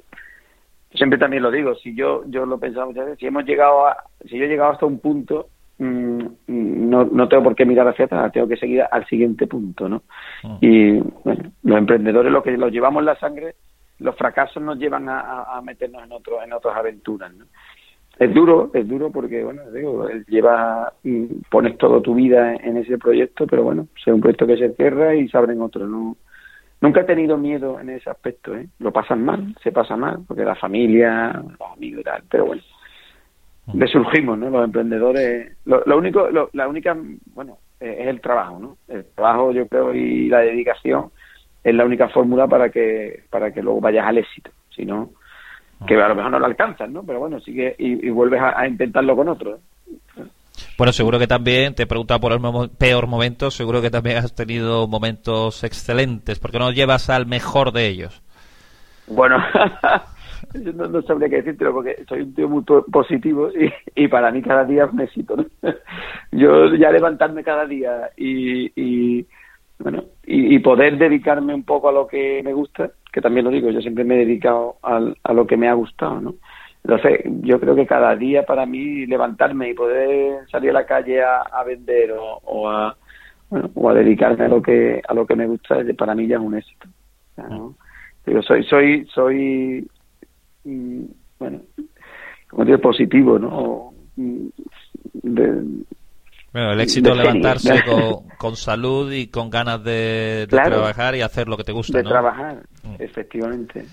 siempre 0.96 1.20
también 1.20 1.44
lo 1.44 1.52
digo, 1.52 1.76
si 1.76 1.96
yo 1.96 2.24
yo 2.28 2.46
lo 2.46 2.60
pensaba 2.60 2.86
muchas 2.86 3.06
veces, 3.06 3.20
si 3.20 3.28
hemos 3.28 3.46
llegado 3.46 3.88
a, 3.88 3.98
si 4.26 4.38
yo 4.38 4.46
he 4.46 4.48
llegado 4.48 4.72
hasta 4.72 4.86
un 4.86 5.00
punto 5.00 5.48
mm, 5.78 6.20
no, 6.48 7.06
no 7.06 7.28
tengo 7.28 7.44
por 7.44 7.56
qué 7.56 7.66
mirar 7.66 7.88
hacia 7.88 8.06
atrás, 8.06 8.32
tengo 8.32 8.48
que 8.48 8.58
seguir 8.58 8.84
al 8.90 9.06
siguiente 9.08 9.48
punto, 9.48 9.90
¿no? 9.90 10.04
Ah. 10.44 10.58
Y 10.62 11.00
bueno, 11.24 11.52
los 11.64 11.78
emprendedores 11.78 12.32
lo 12.32 12.44
que 12.44 12.58
los 12.58 12.72
llevamos 12.72 13.02
en 13.02 13.06
la 13.06 13.20
sangre, 13.20 13.56
los 14.00 14.16
fracasos 14.16 14.62
nos 14.62 14.78
llevan 14.78 15.08
a, 15.10 15.62
meternos 15.64 16.04
en 16.04 16.12
otros 16.12 16.44
en 16.44 16.54
otras 16.54 16.76
aventuras, 16.76 17.34
¿no? 17.34 17.46
Es 18.18 18.34
duro, 18.34 18.72
es 18.74 18.88
duro 18.88 19.12
porque, 19.12 19.44
bueno, 19.44 19.70
digo, 19.72 20.08
lleva, 20.28 20.94
pones 21.52 21.78
toda 21.78 22.02
tu 22.02 22.16
vida 22.16 22.56
en 22.56 22.78
ese 22.78 22.98
proyecto, 22.98 23.46
pero 23.46 23.64
bueno, 23.64 23.88
es 23.94 24.08
un 24.08 24.22
proyecto 24.22 24.48
que 24.48 24.56
se 24.56 24.70
cierra 24.74 25.14
y 25.16 25.28
se 25.28 25.38
abren 25.38 25.62
otros, 25.62 25.90
¿no? 25.90 26.16
Nunca 26.86 27.02
he 27.02 27.06
tenido 27.06 27.36
miedo 27.36 27.80
en 27.80 27.90
ese 27.90 28.12
aspecto, 28.12 28.56
¿eh? 28.56 28.68
Lo 28.78 28.92
pasan 28.92 29.26
mal, 29.26 29.56
se 29.64 29.72
pasa 29.72 29.98
mal, 29.98 30.20
porque 30.28 30.46
la 30.46 30.54
familia, 30.54 31.34
los 31.34 31.72
amigos 31.74 32.02
y 32.02 32.04
tal, 32.04 32.24
pero 32.30 32.46
bueno, 32.46 32.62
resurgimos, 33.74 34.38
¿no? 34.38 34.52
Los 34.52 34.66
emprendedores, 34.66 35.58
lo, 35.66 35.98
único, 35.98 36.30
la 36.54 36.68
única, 36.68 36.96
bueno, 37.34 37.58
eh, 37.80 37.98
es 38.02 38.08
el 38.08 38.22
trabajo, 38.22 38.60
¿no? 38.60 38.78
El 38.88 39.04
trabajo, 39.16 39.52
yo 39.52 39.68
creo, 39.68 39.96
y 39.96 40.30
la 40.30 40.42
dedicación 40.42 41.10
es 41.64 41.74
la 41.74 41.86
única 41.86 42.08
fórmula 42.10 42.48
para 42.48 42.70
que 42.70 43.24
para 43.32 43.52
que 43.52 43.64
luego 43.64 43.82
vayas 43.82 44.06
al 44.06 44.20
éxito, 44.20 44.52
si 44.70 44.86
no, 44.86 45.10
que 45.88 45.96
a 45.96 46.08
lo 46.08 46.14
mejor 46.14 46.30
no 46.30 46.40
lo 46.40 46.46
alcanzas, 46.46 46.88
¿no? 46.88 47.04
Pero 47.04 47.18
bueno, 47.18 47.40
sigue 47.40 47.76
y, 47.80 48.08
y 48.08 48.12
vuelves 48.12 48.42
a, 48.44 48.68
intentarlo 48.68 49.16
con 49.16 49.28
otro. 49.28 49.56
¿eh? 49.56 50.24
Bueno, 50.78 50.92
seguro 50.92 51.20
que 51.20 51.28
también, 51.28 51.74
te 51.74 51.84
he 51.84 51.88
preguntado 51.88 52.20
por 52.20 52.34
el 52.34 52.70
peor 52.78 53.08
momento, 53.08 53.50
seguro 53.50 53.82
que 53.82 53.90
también 53.90 54.18
has 54.18 54.36
tenido 54.36 54.88
momentos 54.88 55.64
excelentes, 55.64 56.40
porque 56.40 56.60
no 56.60 56.72
llevas 56.72 57.10
al 57.10 57.26
mejor 57.26 57.72
de 57.72 57.88
ellos. 57.88 58.22
Bueno, 59.08 59.38
no, 60.54 60.88
no, 60.88 61.02
sabría 61.04 61.30
qué 61.30 61.38
decirte 61.38 61.66
porque 61.70 62.04
soy 62.08 62.22
un 62.22 62.34
tío 62.34 62.50
muy 62.50 62.64
positivo 62.92 63.50
y, 63.96 64.08
para 64.08 64.32
mí 64.32 64.42
cada 64.42 64.66
día 64.66 64.86
es 64.86 64.94
un 64.94 65.02
éxito. 65.02 65.36
Yo 66.32 66.74
ya 66.76 66.92
levantarme 66.92 67.44
cada 67.44 67.66
día 67.66 68.10
y, 68.18 69.26
bueno 69.80 70.04
y, 70.26 70.60
poder 70.60 70.98
dedicarme 70.98 71.54
un 71.54 71.64
poco 71.64 71.90
a 71.90 71.94
lo 71.94 72.08
que 72.08 72.42
me 72.44 72.54
gusta, 72.54 72.92
que 73.12 73.22
también 73.22 73.46
lo 73.46 73.52
digo, 73.52 73.70
yo 73.70 73.82
siempre 73.82 74.04
me 74.04 74.16
he 74.16 74.26
dedicado 74.26 74.78
a, 74.82 75.00
lo 75.34 75.48
que 75.48 75.56
me 75.56 75.70
ha 75.70 75.74
gustado, 75.74 76.20
¿no? 76.20 76.36
Entonces, 76.88 77.22
yo 77.42 77.60
creo 77.60 77.76
que 77.76 77.88
cada 77.88 78.16
día 78.16 78.46
para 78.46 78.68
mí 78.68 79.08
levantarme 79.08 79.72
y 79.72 79.74
poder 79.74 80.48
salir 80.52 80.70
a 80.70 80.74
la 80.74 80.86
calle 80.86 81.20
a, 81.24 81.64
vender 81.66 82.14
o, 82.16 82.70
a 82.70 82.96
o 83.50 83.90
a 83.90 83.94
dedicarme 83.96 84.46
a 84.46 84.48
lo 84.48 84.62
que 84.62 85.02
a 85.08 85.14
lo 85.16 85.26
que 85.26 85.36
me 85.36 85.48
gusta, 85.48 85.78
para 85.98 86.14
mí 86.14 86.28
ya 86.28 86.36
es 86.36 86.42
un 86.42 86.56
éxito. 86.56 86.88
Yo 88.28 88.42
soy 88.44 88.64
soy 88.66 89.08
soy 89.08 89.88
bueno, 90.64 91.62
como 92.50 92.66
digo, 92.66 92.78
positivo, 92.78 93.40
¿no? 93.40 93.92
bueno, 96.54 96.72
el 96.72 96.80
éxito 96.82 97.14
es 97.14 97.18
levantarse 97.18 97.84
con, 98.38 98.56
salud 98.56 99.12
y 99.12 99.26
con 99.28 99.50
ganas 99.50 99.84
de, 99.84 100.46
trabajar 100.50 101.16
y 101.16 101.22
hacer 101.22 101.48
lo 101.48 101.58
que 101.58 101.64
te 101.64 101.72
gusta. 101.72 101.98
De 101.98 102.04
trabajar, 102.04 102.56
mm. 102.56 102.75
Efectivamente. 103.00 103.86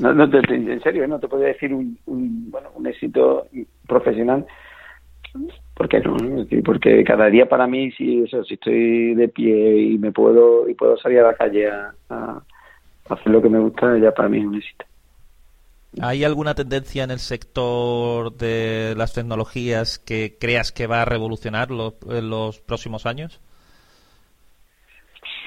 No, 0.00 0.12
no 0.12 0.24
en 0.24 0.82
serio, 0.82 1.06
no 1.06 1.18
te 1.18 1.28
puedo 1.28 1.42
decir 1.42 1.72
un, 1.72 1.98
bueno, 2.06 2.70
un 2.74 2.86
éxito 2.86 3.46
profesional. 3.86 4.46
porque 5.74 6.00
no? 6.00 6.16
Porque 6.64 7.04
cada 7.04 7.26
día 7.26 7.48
para 7.48 7.66
mí, 7.66 7.92
si, 7.92 8.22
eso, 8.22 8.44
si 8.44 8.54
estoy 8.54 9.14
de 9.14 9.28
pie 9.28 9.80
y 9.82 9.98
me 9.98 10.12
puedo 10.12 10.68
y 10.68 10.74
puedo 10.74 10.96
salir 10.96 11.20
a 11.20 11.28
la 11.28 11.34
calle 11.34 11.68
a 11.68 12.42
hacer 13.08 13.32
lo 13.32 13.40
que 13.40 13.48
me 13.48 13.60
gusta, 13.60 13.96
ya 13.98 14.12
para 14.12 14.28
mí 14.28 14.38
es 14.38 14.44
un 14.46 14.54
éxito. 14.56 14.84
¿Hay 16.02 16.24
alguna 16.24 16.54
tendencia 16.54 17.04
en 17.04 17.10
el 17.10 17.20
sector 17.20 18.36
de 18.36 18.94
las 18.96 19.14
tecnologías 19.14 19.98
que 19.98 20.36
creas 20.38 20.70
que 20.70 20.86
va 20.86 21.02
a 21.02 21.04
revolucionar 21.06 21.68
en 21.70 22.30
los 22.30 22.60
próximos 22.60 23.06
años? 23.06 23.40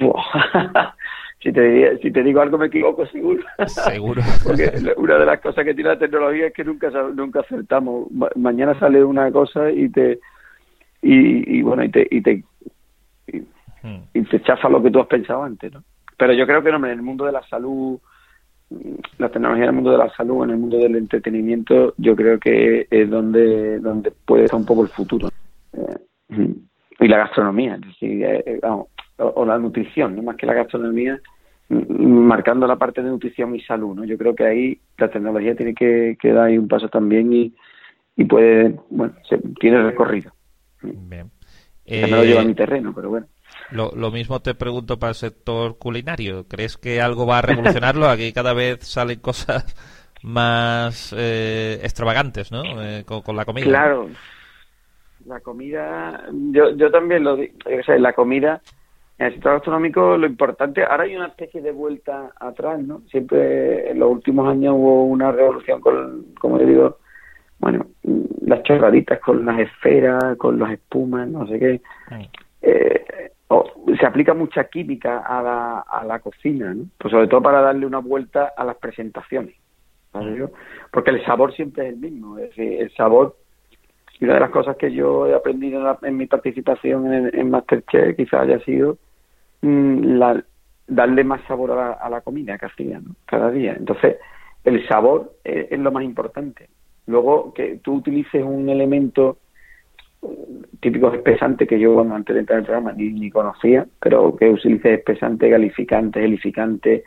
si, 1.42 1.52
te, 1.52 1.98
si 1.98 2.10
te 2.10 2.22
digo 2.22 2.40
algo 2.40 2.58
me 2.58 2.66
equivoco 2.66 3.06
seguro. 3.06 3.42
Seguro. 3.66 4.22
Porque 4.44 4.72
una 4.96 5.18
de 5.18 5.26
las 5.26 5.40
cosas 5.40 5.64
que 5.64 5.74
tiene 5.74 5.90
la 5.90 5.98
tecnología 5.98 6.48
es 6.48 6.54
que 6.54 6.64
nunca 6.64 6.90
nunca 7.14 7.40
acertamos. 7.40 8.08
mañana 8.36 8.78
sale 8.78 9.02
una 9.02 9.30
cosa 9.32 9.70
y 9.70 9.88
te 9.88 10.20
y, 11.02 11.62
bueno 11.62 11.84
y 11.84 11.90
te 11.90 12.06
y 12.10 12.22
te 12.22 12.44
hmm. 13.82 14.02
y, 14.14 14.22
te 14.22 14.42
chafa 14.42 14.68
lo 14.68 14.82
que 14.82 14.90
tú 14.90 15.00
has 15.00 15.06
pensado 15.06 15.42
antes, 15.42 15.72
¿no? 15.72 15.82
Pero 16.16 16.34
yo 16.34 16.46
creo 16.46 16.62
que 16.62 16.70
no, 16.70 16.76
en 16.78 16.92
el 16.92 17.02
mundo 17.02 17.24
de 17.24 17.32
la 17.32 17.42
salud 17.48 17.98
la 19.18 19.28
tecnología 19.28 19.64
en 19.64 19.70
el 19.70 19.74
mundo 19.74 19.90
de 19.90 19.98
la 19.98 20.10
salud, 20.10 20.44
en 20.44 20.50
el 20.50 20.58
mundo 20.58 20.78
del 20.78 20.96
entretenimiento, 20.96 21.94
yo 21.96 22.14
creo 22.14 22.38
que 22.38 22.86
es 22.90 23.10
donde, 23.10 23.80
donde 23.80 24.12
puede 24.12 24.44
estar 24.44 24.60
un 24.60 24.66
poco 24.66 24.82
el 24.82 24.88
futuro. 24.88 25.28
Eh, 25.72 26.54
y 27.00 27.08
la 27.08 27.18
gastronomía, 27.18 27.74
es 27.74 27.80
decir, 27.80 28.22
eh, 28.22 28.44
eh, 28.46 28.60
o, 29.20 29.44
la 29.44 29.58
nutrición, 29.58 30.16
no 30.16 30.22
más 30.22 30.36
que 30.36 30.46
la 30.46 30.54
gastronomía, 30.54 31.20
marcando 31.68 32.66
la 32.66 32.76
parte 32.76 33.02
de 33.02 33.10
nutrición 33.10 33.54
y 33.54 33.60
salud. 33.60 33.94
¿no? 33.94 34.04
Yo 34.04 34.18
creo 34.18 34.34
que 34.34 34.44
ahí 34.44 34.80
la 34.98 35.10
tecnología 35.10 35.54
tiene 35.54 35.74
que, 35.74 36.16
que 36.20 36.32
dar 36.32 36.46
ahí 36.46 36.58
un 36.58 36.68
paso 36.68 36.88
también 36.88 37.32
y, 37.32 37.54
y 38.16 38.24
puede, 38.24 38.76
bueno, 38.90 39.14
tiene 39.60 39.82
recorrido. 39.82 40.32
Bien. 40.82 41.30
Eh, 41.84 42.06
no 42.08 42.18
lo 42.18 42.24
lleva 42.24 42.42
a 42.42 42.44
mi 42.44 42.54
terreno, 42.54 42.92
pero 42.94 43.10
bueno. 43.10 43.26
Lo, 43.72 43.92
lo, 43.94 44.10
mismo 44.10 44.40
te 44.40 44.54
pregunto 44.54 44.98
para 44.98 45.10
el 45.10 45.16
sector 45.16 45.78
culinario. 45.78 46.46
¿Crees 46.48 46.76
que 46.76 47.00
algo 47.00 47.26
va 47.26 47.38
a 47.38 47.42
revolucionarlo? 47.42 48.08
Aquí 48.08 48.32
cada 48.32 48.52
vez 48.52 48.86
salen 48.86 49.20
cosas 49.20 49.76
más 50.22 51.14
eh, 51.16 51.80
extravagantes, 51.82 52.52
¿no? 52.52 52.62
Eh, 52.82 53.04
con, 53.04 53.36
la 53.36 53.44
comida. 53.44 53.66
Claro. 53.66 54.08
La 55.26 55.40
comida, 55.40 56.24
yo, 56.32 56.74
yo 56.76 56.90
también 56.90 57.24
lo 57.24 57.36
digo. 57.36 57.54
Sea, 57.84 57.98
la 57.98 58.12
comida, 58.12 58.60
en 59.20 59.26
el 59.26 59.32
sector 59.34 59.52
gastronómico, 59.52 60.16
lo 60.16 60.26
importante, 60.26 60.82
ahora 60.82 61.04
hay 61.04 61.14
una 61.14 61.26
especie 61.26 61.60
de 61.60 61.72
vuelta 61.72 62.32
atrás, 62.40 62.80
¿no? 62.80 63.02
Siempre 63.10 63.90
en 63.90 63.98
los 63.98 64.10
últimos 64.10 64.48
años 64.48 64.72
hubo 64.74 65.04
una 65.04 65.30
revolución 65.30 65.78
con, 65.82 66.24
como 66.40 66.58
yo 66.58 66.66
digo, 66.66 66.98
bueno, 67.58 67.84
las 68.40 68.62
chorraditas 68.62 69.20
con 69.20 69.44
las 69.44 69.58
esferas, 69.58 70.36
con 70.38 70.58
las 70.58 70.72
espumas, 70.72 71.28
no 71.28 71.46
sé 71.46 71.58
qué. 71.58 71.80
Eh, 72.62 73.04
se 74.00 74.06
aplica 74.06 74.32
mucha 74.32 74.64
química 74.64 75.18
a 75.18 75.42
la, 75.42 75.80
a 75.80 76.02
la 76.06 76.20
cocina, 76.20 76.72
¿no? 76.72 76.86
Pues 76.96 77.12
sobre 77.12 77.28
todo 77.28 77.42
para 77.42 77.60
darle 77.60 77.84
una 77.84 77.98
vuelta 77.98 78.54
a 78.56 78.64
las 78.64 78.76
presentaciones. 78.76 79.54
Porque 80.90 81.10
el 81.10 81.22
sabor 81.26 81.54
siempre 81.54 81.88
es 81.88 81.92
el 81.92 82.00
mismo. 82.00 82.38
Es 82.38 82.48
decir, 82.48 82.80
el 82.80 82.90
sabor, 82.94 83.36
y 84.18 84.24
una 84.24 84.34
de 84.34 84.40
las 84.40 84.50
cosas 84.50 84.78
que 84.78 84.90
yo 84.90 85.26
he 85.26 85.34
aprendido 85.34 85.98
en, 86.02 86.16
mi 86.16 86.26
participación 86.26 87.30
en, 87.34 87.50
Masterchef 87.50 88.16
quizás 88.16 88.40
haya 88.42 88.58
sido 88.60 88.94
mm, 88.94 89.09
la, 89.62 90.42
darle 90.86 91.24
más 91.24 91.40
sabor 91.46 91.72
a 91.72 92.08
la, 92.08 92.20
comida 92.20 92.58
que 92.58 92.66
hacía, 92.66 93.00
¿no? 93.00 93.14
Cada 93.26 93.50
día. 93.50 93.74
Entonces, 93.78 94.16
el 94.64 94.86
sabor 94.88 95.32
es, 95.44 95.78
lo 95.78 95.92
más 95.92 96.04
importante. 96.04 96.68
Luego, 97.06 97.54
que 97.54 97.80
tú 97.82 97.94
utilices 97.94 98.42
un 98.42 98.68
elemento 98.68 99.38
típicos 100.80 101.14
espesantes 101.14 101.66
que 101.66 101.80
yo 101.80 101.94
bueno, 101.94 102.14
antes 102.14 102.34
de 102.34 102.40
entrar 102.40 102.58
en 102.58 102.64
el 102.64 102.66
programa 102.66 102.92
ni, 102.92 103.30
conocía, 103.30 103.86
pero 104.00 104.36
que 104.36 104.50
utilice 104.50 104.94
espesantes, 104.94 105.50
galificantes, 105.50 106.22
helificantes, 106.22 107.04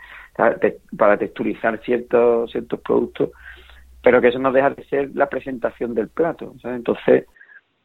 para 0.98 1.18
texturizar 1.18 1.80
ciertos, 1.84 2.52
ciertos 2.52 2.80
productos, 2.80 3.30
pero 4.02 4.20
que 4.20 4.30
eso 4.30 4.40
no 4.40 4.52
deja 4.52 4.72
de 4.72 4.84
ser 4.86 5.12
la 5.14 5.30
presentación 5.30 5.94
del 5.94 6.08
plato. 6.08 6.56
Entonces, 6.64 7.26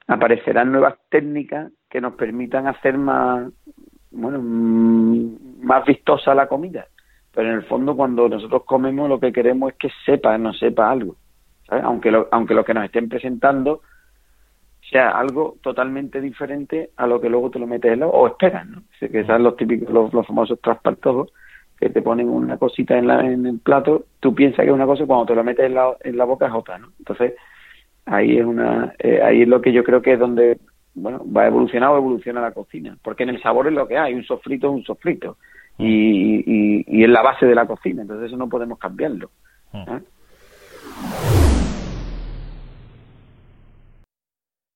aparecerán 0.06 0.72
nuevas 0.72 0.94
técnicas 1.10 1.70
que 1.90 2.00
nos 2.00 2.14
permitan 2.14 2.66
hacer 2.66 2.96
más, 2.96 3.52
bueno, 4.10 4.38
mm, 4.42 5.64
más 5.64 5.84
vistosa 5.84 6.34
la 6.34 6.48
comida. 6.48 6.86
Pero 7.32 7.50
en 7.50 7.54
el 7.56 7.62
fondo, 7.64 7.96
cuando 7.96 8.28
nosotros 8.28 8.64
comemos, 8.64 9.08
lo 9.08 9.20
que 9.20 9.32
queremos 9.32 9.72
es 9.72 9.78
que 9.78 9.90
sepa, 10.04 10.36
no 10.38 10.52
sepa 10.52 10.90
algo. 10.90 11.16
Aunque, 11.68 12.10
lo, 12.10 12.28
aunque 12.30 12.54
lo 12.54 12.64
que 12.64 12.72
nos 12.74 12.84
estén 12.84 13.08
presentando 13.08 13.82
sea 14.90 15.10
algo 15.10 15.56
totalmente 15.60 16.20
diferente 16.20 16.90
a 16.96 17.06
lo 17.06 17.20
que 17.20 17.28
luego 17.28 17.50
te 17.50 17.58
lo 17.58 17.66
metes 17.66 17.92
en 17.92 18.00
la, 18.00 18.06
o 18.06 18.26
esperas. 18.26 18.66
Que 18.98 19.24
son 19.24 19.42
los 19.42 19.56
típicos, 19.56 20.12
los, 20.12 20.26
famosos 20.26 20.60
traspartodos, 20.60 21.32
que 21.78 21.90
te 21.90 22.02
ponen 22.02 22.28
una 22.28 22.56
cosita 22.56 22.96
en, 22.98 23.06
la, 23.06 23.20
en 23.20 23.46
el 23.46 23.58
plato, 23.60 24.06
tú 24.20 24.34
piensas 24.34 24.64
que 24.64 24.70
es 24.70 24.74
una 24.74 24.86
cosa 24.86 25.04
y 25.04 25.06
cuando 25.06 25.26
te 25.26 25.34
lo 25.34 25.44
metes 25.44 25.66
en 25.66 25.74
la, 25.74 25.96
en 26.00 26.16
la 26.16 26.24
boca 26.24 26.46
es 26.46 26.52
otra, 26.52 26.78
¿no? 26.78 26.88
Entonces, 26.98 27.34
ahí 28.06 28.38
es 28.38 28.44
una, 28.44 28.94
eh, 28.98 29.20
ahí 29.22 29.42
es 29.42 29.48
lo 29.48 29.60
que 29.60 29.72
yo 29.72 29.84
creo 29.84 30.02
que 30.02 30.14
es 30.14 30.18
donde, 30.18 30.58
bueno, 30.98 31.24
va 31.30 31.42
a 31.42 31.46
evolucionar 31.46 31.90
o 31.90 31.96
evoluciona 31.96 32.40
la 32.40 32.52
cocina, 32.52 32.96
porque 33.02 33.22
en 33.22 33.30
el 33.30 33.42
sabor 33.42 33.66
es 33.66 33.72
lo 33.72 33.86
que 33.86 33.98
hay, 33.98 34.14
un 34.14 34.24
sofrito 34.24 34.68
es 34.68 34.74
un 34.74 34.84
sofrito, 34.84 35.38
y, 35.78 35.86
y, 35.86 36.84
y 36.86 37.04
es 37.04 37.08
la 37.10 37.22
base 37.22 37.46
de 37.46 37.54
la 37.54 37.66
cocina, 37.66 38.02
entonces 38.02 38.28
eso 38.28 38.36
no 38.36 38.48
podemos 38.48 38.78
cambiarlo. 38.78 39.30
¿eh? 39.72 40.00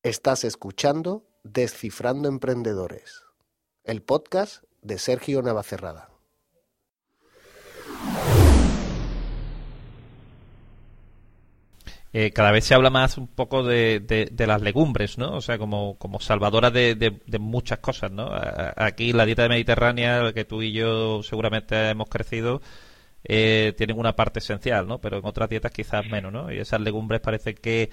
Estás 0.02 0.44
escuchando 0.44 1.24
Descifrando 1.44 2.28
Emprendedores, 2.28 3.24
el 3.84 4.02
podcast 4.02 4.64
de 4.80 4.98
Sergio 4.98 5.42
Navacerrada. 5.42 6.11
Eh, 12.12 12.30
cada 12.32 12.52
vez 12.52 12.64
se 12.64 12.74
habla 12.74 12.90
más 12.90 13.16
un 13.16 13.26
poco 13.26 13.62
de, 13.62 14.00
de, 14.00 14.46
las 14.46 14.60
legumbres, 14.60 15.16
¿no? 15.16 15.34
O 15.34 15.40
sea, 15.40 15.56
como, 15.56 15.96
como 15.98 16.20
salvadoras 16.20 16.72
de, 16.72 16.94
de, 16.94 17.38
muchas 17.38 17.78
cosas, 17.78 18.12
¿no? 18.12 18.30
Aquí 18.76 19.12
la 19.14 19.24
dieta 19.24 19.48
mediterránea, 19.48 20.32
que 20.34 20.44
tú 20.44 20.60
y 20.60 20.72
yo 20.72 21.22
seguramente 21.22 21.90
hemos 21.90 22.08
crecido, 22.10 22.60
eh, 23.24 23.72
tienen 23.78 23.98
una 23.98 24.14
parte 24.14 24.40
esencial, 24.40 24.86
¿no? 24.86 25.00
Pero 25.00 25.18
en 25.18 25.24
otras 25.24 25.48
dietas 25.48 25.72
quizás 25.72 26.06
menos, 26.06 26.32
¿no? 26.32 26.52
Y 26.52 26.58
esas 26.58 26.80
legumbres 26.80 27.20
parece 27.20 27.54
que 27.54 27.90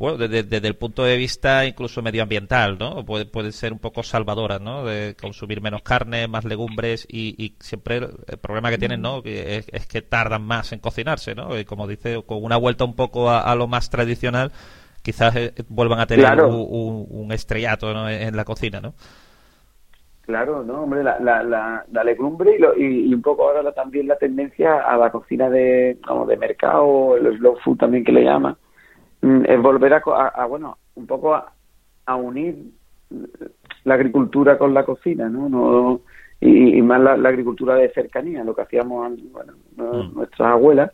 bueno, 0.00 0.16
desde, 0.16 0.66
el 0.66 0.76
punto 0.76 1.04
de 1.04 1.18
vista 1.18 1.66
incluso 1.66 2.00
medioambiental, 2.00 2.78
¿no? 2.78 3.04
Puede, 3.04 3.26
puede 3.26 3.52
ser 3.52 3.74
un 3.74 3.78
poco 3.78 4.02
salvadora, 4.02 4.58
¿no? 4.58 4.82
De 4.82 5.14
consumir 5.20 5.60
menos 5.60 5.82
carne, 5.82 6.26
más 6.26 6.46
legumbres 6.46 7.06
y, 7.06 7.54
siempre 7.60 7.98
el 7.98 8.38
problema 8.38 8.70
que 8.70 8.78
tienen, 8.78 9.02
¿no? 9.02 9.20
Es, 9.22 9.68
es, 9.70 9.86
que 9.86 10.00
tardan 10.00 10.42
más 10.42 10.72
en 10.72 10.78
cocinarse, 10.78 11.34
¿no? 11.34 11.58
Y 11.58 11.66
como 11.66 11.86
dice, 11.86 12.22
con 12.26 12.42
una 12.42 12.56
vuelta 12.56 12.84
un 12.84 12.96
poco 12.96 13.30
a, 13.30 13.54
lo 13.54 13.66
más 13.66 13.90
tradicional, 13.90 14.52
quizás 15.02 15.36
eh, 15.36 15.52
vuelvan 15.68 16.00
a 16.00 16.06
tener 16.06 16.40
un, 16.44 17.30
estrellato 17.30 17.92
¿no? 17.92 18.08
en 18.08 18.34
la 18.34 18.46
cocina, 18.46 18.80
¿no? 18.80 18.94
Claro, 20.22 20.62
no, 20.64 20.84
hombre, 20.84 21.02
la, 21.04 21.18
la, 21.18 21.42
la, 21.42 22.04
legumbre 22.04 22.56
y, 22.78 23.10
y, 23.10 23.12
un 23.12 23.20
poco 23.20 23.48
ahora 23.48 23.70
también 23.72 24.06
la 24.06 24.16
tendencia 24.16 24.80
a 24.80 24.96
la 24.96 25.10
cocina 25.10 25.50
de, 25.50 25.98
como 26.06 26.24
de 26.24 26.38
mercado, 26.38 27.16
el 27.16 27.36
slow 27.36 27.56
food 27.62 27.76
también 27.76 28.04
que 28.04 28.12
le 28.12 28.24
llaman, 28.24 28.56
es 29.22 29.62
volver 29.62 29.94
a, 29.94 30.46
bueno, 30.46 30.78
un 30.94 31.06
poco 31.06 31.34
a, 31.34 31.52
unir 32.16 32.56
la 33.84 33.94
agricultura 33.94 34.58
con 34.58 34.74
la 34.74 34.84
cocina, 34.84 35.28
¿no? 35.28 35.48
no 35.48 36.00
y, 36.40 36.80
más 36.82 37.00
la, 37.00 37.28
agricultura 37.28 37.76
de 37.76 37.90
cercanía, 37.90 38.42
lo 38.42 38.54
que 38.54 38.62
hacíamos 38.62 39.12
bueno, 39.30 39.52
mm. 39.76 40.14
nuestras 40.14 40.52
abuelas, 40.52 40.90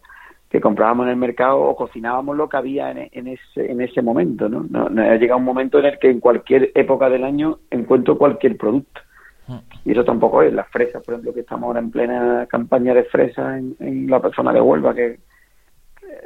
que 0.50 0.60
comprábamos 0.60 1.06
en 1.06 1.12
el 1.12 1.16
mercado 1.16 1.58
o 1.60 1.76
cocinábamos 1.76 2.36
lo 2.36 2.48
que 2.48 2.56
había 2.56 2.90
en, 2.90 3.08
en, 3.12 3.28
ese, 3.28 3.70
en 3.70 3.80
ese 3.80 4.02
momento, 4.02 4.48
¿no? 4.48 4.66
No, 4.68 5.02
Ha 5.02 5.16
llegado 5.16 5.38
un 5.38 5.44
momento 5.44 5.78
en 5.78 5.86
el 5.86 5.98
que 5.98 6.10
en 6.10 6.20
cualquier 6.20 6.70
época 6.74 7.08
del 7.08 7.24
año 7.24 7.58
encuentro 7.70 8.18
cualquier 8.18 8.56
producto. 8.56 9.00
Mm. 9.46 9.56
Y 9.86 9.92
eso 9.92 10.04
tampoco 10.04 10.42
es 10.42 10.52
las 10.52 10.68
fresas, 10.68 11.02
por 11.02 11.14
ejemplo, 11.14 11.32
que 11.32 11.40
estamos 11.40 11.68
ahora 11.68 11.80
en 11.80 11.90
plena 11.90 12.46
campaña 12.46 12.92
de 12.92 13.04
fresas 13.04 13.58
en, 13.58 13.76
en 13.80 14.10
la 14.10 14.20
persona 14.20 14.52
de 14.52 14.60
Huelva, 14.60 14.94
que, 14.94 15.18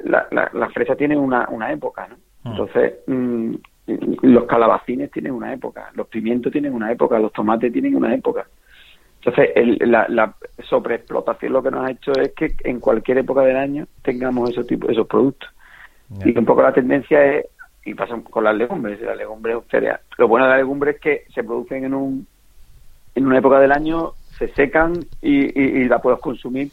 la, 0.04 0.28
la, 0.30 0.68
fresa 0.70 0.96
tiene 0.96 1.16
una, 1.16 1.48
una 1.50 1.72
época, 1.72 2.08
¿no? 2.08 2.16
Ah. 2.44 2.50
Entonces, 2.50 2.94
mm, 3.06 3.54
los 4.22 4.44
calabacines 4.44 5.10
tienen 5.10 5.32
una 5.32 5.52
época, 5.52 5.90
los 5.94 6.06
pimientos 6.08 6.52
tienen 6.52 6.74
una 6.74 6.92
época, 6.92 7.18
los 7.18 7.32
tomates 7.32 7.72
tienen 7.72 7.96
una 7.96 8.14
época. 8.14 8.46
Entonces, 9.22 9.50
la, 9.80 10.06
la 10.08 10.34
sobreexplotación 10.64 11.52
lo 11.52 11.62
que 11.62 11.70
nos 11.70 11.86
ha 11.86 11.90
hecho 11.90 12.12
es 12.12 12.32
que 12.32 12.54
en 12.64 12.80
cualquier 12.80 13.18
época 13.18 13.42
del 13.42 13.56
año 13.56 13.86
tengamos 14.02 14.50
esos 14.50 14.66
tipos, 14.66 14.90
esos 14.90 15.06
productos. 15.06 15.50
Y 16.24 16.36
un 16.36 16.44
poco 16.44 16.62
la 16.62 16.72
tendencia 16.72 17.24
es, 17.24 17.46
y 17.84 17.94
pasa 17.94 18.20
con 18.30 18.44
las 18.44 18.56
legumbres, 18.56 19.00
las 19.00 19.16
legumbres. 19.16 19.58
Lo 20.18 20.26
bueno 20.28 20.46
de 20.46 20.50
las 20.50 20.58
legumbres 20.58 20.96
es 20.96 21.00
que 21.00 21.24
se 21.32 21.44
producen 21.44 21.84
en 21.84 21.94
un 21.94 22.26
en 23.14 23.26
una 23.26 23.38
época 23.38 23.58
del 23.58 23.72
año, 23.72 24.12
se 24.38 24.48
secan 24.54 24.94
y, 25.20 25.46
y, 25.46 25.82
y 25.82 25.84
la 25.88 25.98
puedes 26.00 26.20
consumir 26.20 26.70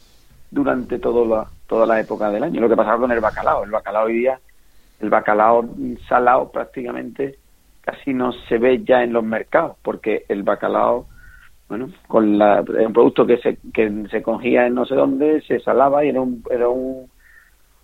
durante 0.50 0.98
todo 0.98 1.26
la, 1.26 1.46
toda 1.66 1.86
la 1.86 2.00
época 2.00 2.30
del 2.30 2.44
año. 2.44 2.60
Lo 2.60 2.68
que 2.68 2.76
pasaba 2.76 2.98
con 2.98 3.12
el 3.12 3.20
bacalao. 3.20 3.64
El 3.64 3.70
bacalao 3.70 4.06
hoy 4.06 4.18
día, 4.18 4.38
el 5.00 5.10
bacalao 5.10 5.68
salado 6.08 6.50
prácticamente 6.50 7.36
casi 7.82 8.12
no 8.12 8.32
se 8.32 8.58
ve 8.58 8.84
ya 8.84 9.02
en 9.02 9.14
los 9.14 9.24
mercados, 9.24 9.76
porque 9.82 10.24
el 10.28 10.42
bacalao, 10.42 11.06
bueno, 11.70 11.88
con 12.06 12.36
la, 12.36 12.60
un 12.60 12.92
producto 12.92 13.26
que 13.26 13.38
se, 13.38 13.58
que 13.72 14.04
se 14.10 14.22
cogía 14.22 14.66
en 14.66 14.74
no 14.74 14.84
sé 14.84 14.94
dónde, 14.94 15.40
se 15.42 15.58
salaba 15.60 16.04
y 16.04 16.10
era 16.10 16.20
un, 16.20 16.42
era 16.50 16.68
un, 16.68 17.10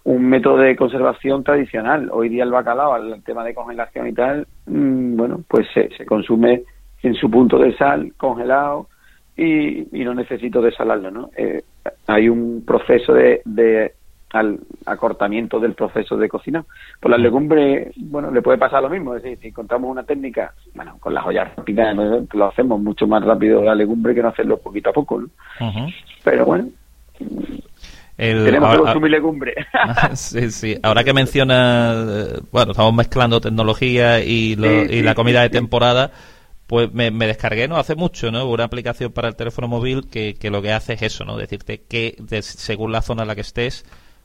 un 0.04 0.28
método 0.28 0.58
de 0.58 0.76
conservación 0.76 1.42
tradicional. 1.42 2.10
Hoy 2.12 2.28
día 2.28 2.44
el 2.44 2.50
bacalao, 2.50 2.96
el 2.96 3.22
tema 3.22 3.44
de 3.44 3.54
congelación 3.54 4.08
y 4.08 4.12
tal, 4.12 4.46
mm, 4.66 5.16
bueno, 5.16 5.40
pues 5.48 5.66
se, 5.72 5.88
se 5.96 6.04
consume 6.04 6.64
en 7.02 7.14
su 7.14 7.30
punto 7.30 7.58
de 7.58 7.74
sal, 7.76 8.12
congelado, 8.18 8.88
y, 9.36 10.00
y 10.00 10.04
no 10.04 10.14
necesito 10.14 10.60
desalarlo, 10.60 11.10
¿no? 11.10 11.30
Eh, 11.36 11.62
hay 12.06 12.28
un 12.28 12.62
proceso 12.64 13.12
de, 13.12 13.42
de 13.44 13.92
al 14.34 14.58
acortamiento 14.86 15.60
del 15.60 15.74
proceso 15.74 16.16
de 16.16 16.28
cocina. 16.28 16.64
Por 17.00 17.10
las 17.10 17.20
legumbres, 17.20 17.94
bueno, 17.96 18.30
le 18.30 18.42
puede 18.42 18.58
pasar 18.58 18.82
lo 18.82 18.90
mismo. 18.90 19.14
Es 19.14 19.22
decir, 19.22 19.38
si 19.40 19.48
encontramos 19.48 19.90
una 19.90 20.02
técnica, 20.02 20.52
bueno, 20.74 20.96
con 20.98 21.14
las 21.14 21.24
ollas 21.24 21.54
rápidas 21.56 21.96
lo 22.32 22.46
hacemos 22.46 22.80
mucho 22.80 23.06
más 23.06 23.24
rápido 23.24 23.62
la 23.62 23.74
legumbre 23.74 24.14
que 24.14 24.22
no 24.22 24.28
hacerlo 24.28 24.58
poquito 24.58 24.90
a 24.90 24.92
poco, 24.92 25.20
¿no? 25.20 25.28
Pero 26.24 26.44
bueno, 26.44 26.68
tenemos 28.16 28.72
que 28.72 28.78
consumir 28.78 29.10
legumbre. 29.12 29.54
sí, 30.14 30.50
sí. 30.50 30.76
Ahora 30.82 31.04
que 31.04 31.14
menciona, 31.14 31.94
bueno, 32.50 32.72
estamos 32.72 32.94
mezclando 32.94 33.40
tecnología 33.40 34.20
y, 34.20 34.56
y 34.56 35.02
la 35.02 35.14
comida 35.14 35.42
de 35.42 35.50
temporada 35.50 36.10
pues 36.74 36.92
me, 36.92 37.12
descargué 37.12 37.68
no 37.68 37.76
hace 37.76 37.94
mucho 37.94 38.32
no 38.32 38.48
una 38.48 38.64
aplicación 38.64 39.12
para 39.12 39.28
el 39.28 39.36
teléfono 39.36 39.68
móvil 39.68 40.08
que, 40.08 40.34
que 40.34 40.50
lo 40.50 40.60
que 40.60 40.72
hace 40.72 40.94
es 40.94 41.02
eso 41.02 41.24
no 41.24 41.36
decirte 41.36 41.82
que 41.82 42.16
según 42.42 42.90
la 42.90 43.00
zona 43.00 43.22
en 43.22 43.28
la 43.28 43.36
que 43.36 43.42
estés 43.42 43.84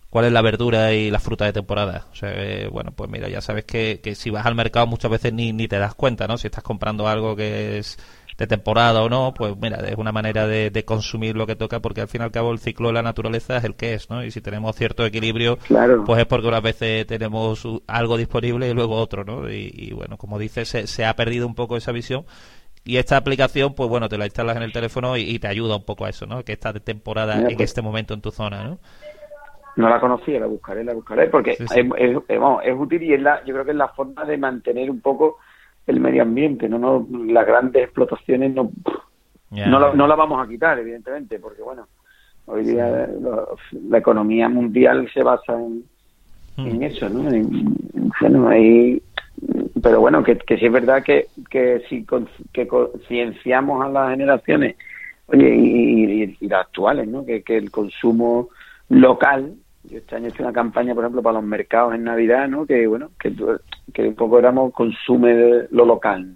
cuál 0.09 0.25
es 0.25 0.31
la 0.31 0.41
verdura 0.41 0.91
y 0.93 1.11
la 1.11 1.19
fruta 1.19 1.45
de 1.45 1.53
temporada. 1.53 2.07
O 2.11 2.15
sea 2.15 2.33
bueno 2.71 2.91
pues 2.91 3.07
mira 3.07 3.29
ya 3.29 3.41
sabes 3.41 3.65
que, 3.65 3.99
que 4.01 4.15
si 4.15 4.31
vas 4.31 4.47
al 4.47 4.55
mercado 4.55 4.87
muchas 4.87 5.11
veces 5.11 5.31
ni, 5.31 5.53
ni 5.53 5.67
te 5.67 5.77
das 5.77 5.93
cuenta 5.93 6.27
no 6.27 6.39
si 6.39 6.47
estás 6.47 6.63
comprando 6.63 7.07
algo 7.07 7.35
que 7.35 7.77
es 7.77 7.99
de 8.39 8.47
temporada 8.47 9.03
o 9.03 9.09
no, 9.09 9.33
pues 9.35 9.53
mira, 9.57 9.79
es 9.85 9.97
una 9.97 10.13
manera 10.13 10.47
de, 10.47 10.83
consumir 10.85 11.35
lo 11.35 11.45
que 11.45 11.57
toca 11.57 11.81
porque 11.81 11.99
al 11.99 12.07
fin 12.07 12.21
y 12.21 12.23
al 12.23 12.31
cabo 12.31 12.53
el 12.53 12.59
ciclo 12.59 12.87
de 12.87 12.93
la 12.93 13.01
naturaleza 13.01 13.57
es 13.57 13.65
el 13.65 13.75
que 13.75 13.93
es, 13.93 14.09
¿no? 14.09 14.23
Y 14.23 14.31
si 14.31 14.39
tenemos 14.39 14.77
cierto 14.77 15.05
equilibrio, 15.05 15.57
pues 16.05 16.19
es 16.19 16.25
porque 16.25 16.47
unas 16.47 16.63
veces 16.63 17.05
tenemos 17.05 17.67
algo 17.85 18.15
disponible 18.15 18.69
y 18.69 18.73
luego 18.73 18.95
otro, 18.95 19.25
¿no? 19.25 19.49
Y, 19.49 19.91
bueno, 19.93 20.15
como 20.17 20.39
dices, 20.39 20.69
se, 20.69 21.05
ha 21.05 21.13
perdido 21.15 21.45
un 21.45 21.53
poco 21.53 21.75
esa 21.75 21.91
visión 21.91 22.23
y 22.85 22.95
esta 22.95 23.17
aplicación, 23.17 23.75
pues 23.75 23.89
bueno, 23.89 24.07
te 24.07 24.17
la 24.17 24.23
instalas 24.23 24.55
en 24.55 24.63
el 24.63 24.71
teléfono 24.71 25.17
y, 25.17 25.37
te 25.37 25.49
ayuda 25.49 25.75
un 25.75 25.83
poco 25.83 26.05
a 26.05 26.09
eso, 26.09 26.25
¿no? 26.25 26.43
Que 26.43 26.53
está 26.53 26.71
de 26.71 26.79
temporada 26.79 27.35
en 27.35 27.57
pues 27.57 27.59
este 27.59 27.81
momento 27.81 28.13
en 28.13 28.21
tu 28.21 28.31
zona, 28.31 28.63
¿no? 28.63 28.79
No 29.75 29.89
la 29.89 29.99
conocía, 29.99 30.39
la 30.39 30.47
buscaré, 30.47 30.85
la 30.85 30.93
buscaré, 30.93 31.27
porque 31.27 31.51
Es, 31.51 31.59
es, 31.59 32.73
útil 32.77 33.03
y 33.03 33.13
es 33.13 33.21
la, 33.21 33.43
yo 33.43 33.53
creo 33.53 33.65
que 33.65 33.71
es 33.71 33.77
la 33.77 33.89
forma 33.89 34.23
de 34.23 34.37
mantener 34.37 34.89
un 34.89 35.01
poco 35.01 35.37
el 35.87 35.99
medio 35.99 36.21
ambiente, 36.21 36.69
no, 36.69 36.77
no 36.77 37.05
las 37.25 37.47
grandes 37.47 37.83
explotaciones 37.83 38.53
no 38.53 38.71
no, 39.51 39.79
la, 39.79 39.93
no 39.93 40.05
la 40.05 40.15
vamos 40.15 40.45
a 40.45 40.47
quitar 40.47 40.77
evidentemente 40.77 41.39
porque 41.39 41.61
bueno 41.63 41.87
hoy 42.45 42.63
día 42.63 43.07
la, 43.89 43.97
economía 43.97 44.49
mundial 44.49 45.09
se 45.13 45.23
basa 45.23 45.53
en, 45.53 45.83
en 46.57 46.83
eso, 46.83 47.09
¿no? 47.09 47.29
bueno, 48.19 48.49
ahí, 48.49 49.01
pero 49.81 50.01
bueno, 50.01 50.23
que, 50.23 50.37
que 50.37 50.57
sí 50.57 50.65
es 50.65 50.71
verdad 50.71 51.03
que, 51.03 51.27
que 51.49 51.81
si 51.87 52.05
que 52.51 52.67
concienciamos 52.67 53.85
a 53.85 53.89
las 53.89 54.11
generaciones, 54.11 54.75
oye, 55.27 55.55
y, 55.55 56.37
y, 56.39 56.47
las 56.47 56.65
actuales, 56.65 57.07
¿no? 57.07 57.25
Que, 57.25 57.43
que 57.43 57.57
el 57.57 57.71
consumo 57.71 58.49
local 58.89 59.53
yo 59.83 59.97
este 59.97 60.15
año 60.15 60.25
he 60.25 60.29
hecho 60.29 60.43
una 60.43 60.53
campaña, 60.53 60.93
por 60.93 61.03
ejemplo, 61.03 61.21
para 61.21 61.39
los 61.39 61.43
mercados 61.43 61.95
en 61.95 62.03
Navidad, 62.03 62.47
¿no? 62.47 62.65
Que, 62.65 62.85
bueno, 62.87 63.11
que, 63.19 63.33
que 63.93 64.07
un 64.07 64.15
poco 64.15 64.39
éramos 64.39 64.73
consume 64.73 65.67
lo 65.71 65.85
local. 65.85 66.35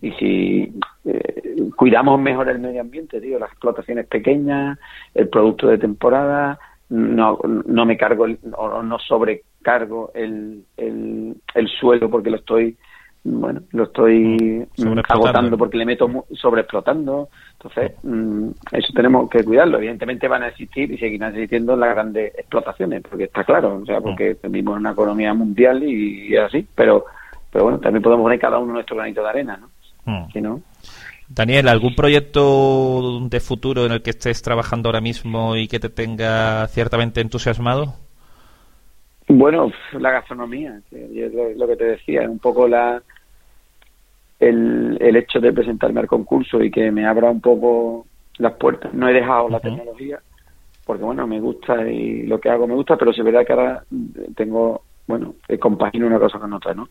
Y 0.00 0.12
si 0.12 0.72
eh, 1.04 1.70
cuidamos 1.76 2.18
mejor 2.18 2.48
el 2.48 2.58
medio 2.58 2.80
ambiente, 2.80 3.20
digo, 3.20 3.38
las 3.38 3.50
explotaciones 3.50 4.06
pequeñas, 4.06 4.78
el 5.12 5.28
producto 5.28 5.68
de 5.68 5.76
temporada, 5.76 6.58
no, 6.88 7.38
no 7.66 7.84
me 7.84 7.98
cargo 7.98 8.26
o 8.56 8.82
no 8.82 8.98
sobrecargo 8.98 10.10
el, 10.14 10.64
el, 10.78 11.36
el 11.54 11.68
suelo 11.68 12.08
porque 12.08 12.30
lo 12.30 12.38
estoy 12.38 12.78
bueno, 13.24 13.60
lo 13.72 13.84
estoy 13.84 14.66
mm, 14.76 14.98
agotando 15.08 15.58
porque 15.58 15.76
le 15.76 15.84
meto 15.84 16.26
sobreexplotando. 16.32 17.28
Entonces, 17.52 17.92
mm, 18.02 18.48
eso 18.72 18.92
tenemos 18.94 19.28
que 19.28 19.44
cuidarlo. 19.44 19.78
Evidentemente 19.78 20.28
van 20.28 20.44
a 20.44 20.48
existir 20.48 20.90
y 20.90 20.98
seguirán 20.98 21.34
existiendo 21.34 21.76
las 21.76 21.90
grandes 21.90 22.34
explotaciones, 22.38 23.02
porque 23.02 23.24
está 23.24 23.44
claro, 23.44 23.80
o 23.82 23.86
sea, 23.86 24.00
porque 24.00 24.36
vivimos 24.44 24.74
en 24.74 24.80
una 24.80 24.92
economía 24.92 25.34
mundial 25.34 25.82
y, 25.82 26.34
es 26.34 26.40
así, 26.40 26.66
pero, 26.74 27.06
pero 27.50 27.64
bueno, 27.64 27.78
también 27.78 28.02
podemos 28.02 28.24
poner 28.24 28.38
cada 28.38 28.58
uno 28.58 28.72
nuestro 28.72 28.96
granito 28.96 29.22
de 29.22 29.28
arena, 29.28 29.56
¿no? 29.56 29.68
Si 30.32 30.40
no 30.40 30.62
Daniel, 31.28 31.68
¿algún 31.68 31.94
proyecto 31.94 33.20
de 33.28 33.40
futuro 33.40 33.84
en 33.84 33.92
el 33.92 34.02
que 34.02 34.10
estés 34.10 34.40
trabajando 34.40 34.88
ahora 34.88 35.02
mismo 35.02 35.56
y 35.56 35.68
que 35.68 35.78
te 35.78 35.90
tenga 35.90 36.66
ciertamente 36.68 37.20
entusiasmado? 37.20 37.94
Bueno, 39.28 39.70
la 39.92 40.10
gastronomía, 40.10 40.80
es 40.90 41.56
lo 41.56 41.66
que 41.66 41.76
te 41.76 41.84
decía, 41.84 42.28
un 42.28 42.38
poco 42.38 42.66
la, 42.66 43.02
el, 44.40 44.96
el 45.00 45.16
hecho 45.16 45.38
de 45.38 45.52
presentarme 45.52 46.00
al 46.00 46.06
concurso 46.06 46.62
y 46.62 46.70
que 46.70 46.90
me 46.90 47.06
abra 47.06 47.30
un 47.30 47.40
poco 47.40 48.06
las 48.38 48.54
puertas. 48.54 48.92
No 48.94 49.08
he 49.08 49.12
dejado 49.12 49.48
la 49.48 49.60
tecnología 49.60 50.18
porque, 50.88 51.04
bueno, 51.04 51.26
me 51.26 51.38
gusta 51.38 51.86
y 51.86 52.22
lo 52.26 52.40
que 52.40 52.48
hago 52.48 52.66
me 52.66 52.74
gusta, 52.74 52.96
pero 52.96 53.12
se 53.12 53.22
verá 53.22 53.44
que 53.44 53.52
ahora 53.52 53.82
tengo, 54.34 54.80
bueno, 55.06 55.34
compagino 55.60 56.06
una 56.06 56.18
cosa 56.18 56.38
con 56.38 56.50
otra, 56.54 56.72
¿no? 56.72 56.88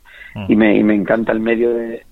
Y, 0.47 0.55
me, 0.55 0.77
y 0.77 0.83
me 0.83 0.93
encanta 0.93 1.31
el 1.31 1.39
medio 1.39 1.73
de... 1.73 2.03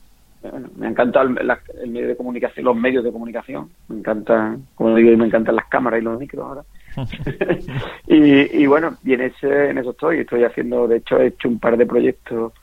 Bueno, 0.42 0.70
me 0.78 0.88
encanta 0.88 1.22
el, 1.22 1.90
medio 1.92 2.08
de 2.08 2.18
comunicación, 2.18 2.66
los 2.66 2.76
medios 2.76 3.04
de 3.04 3.12
comunicación, 3.12 3.70
me 3.88 4.00
encanta, 4.00 4.58
como 4.74 4.96
digo, 4.96 5.16
me 5.16 5.28
encantan 5.28 5.56
las 5.56 5.68
cámaras 5.68 6.02
y 6.02 6.04
los 6.04 6.20
micros 6.20 6.44
ahora. 6.44 6.64
y, 8.08 8.65
bueno, 8.65 8.97
y 9.03 9.13
en, 9.13 9.21
ese, 9.21 9.69
en 9.69 9.77
eso 9.77 9.91
estoy. 9.91 10.19
Estoy 10.19 10.43
haciendo, 10.43 10.88
de 10.88 10.97
hecho, 10.97 11.19
he 11.19 11.27
hecho 11.27 11.49
un 11.49 11.60
par 11.60 11.77
de 11.77 11.86
proyectos, 11.86 12.53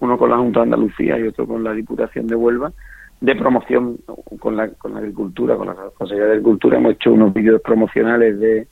uno 0.00 0.18
con 0.18 0.30
la 0.30 0.36
Junta 0.36 0.60
de 0.60 0.64
Andalucía 0.64 1.18
y 1.18 1.28
otro 1.28 1.46
con 1.46 1.64
la 1.64 1.72
Diputación 1.72 2.26
de 2.26 2.34
Huelva, 2.34 2.72
de 3.20 3.34
promoción 3.34 3.98
con 4.38 4.56
la, 4.56 4.68
con 4.68 4.94
la 4.94 5.00
agricultura, 5.00 5.56
con 5.56 5.68
la 5.68 5.74
Consejería 5.96 6.26
de 6.26 6.32
Agricultura. 6.32 6.78
Hemos 6.78 6.92
hecho 6.92 7.12
unos 7.12 7.32
vídeos 7.32 7.60
promocionales 7.62 8.38
de, 8.38 8.68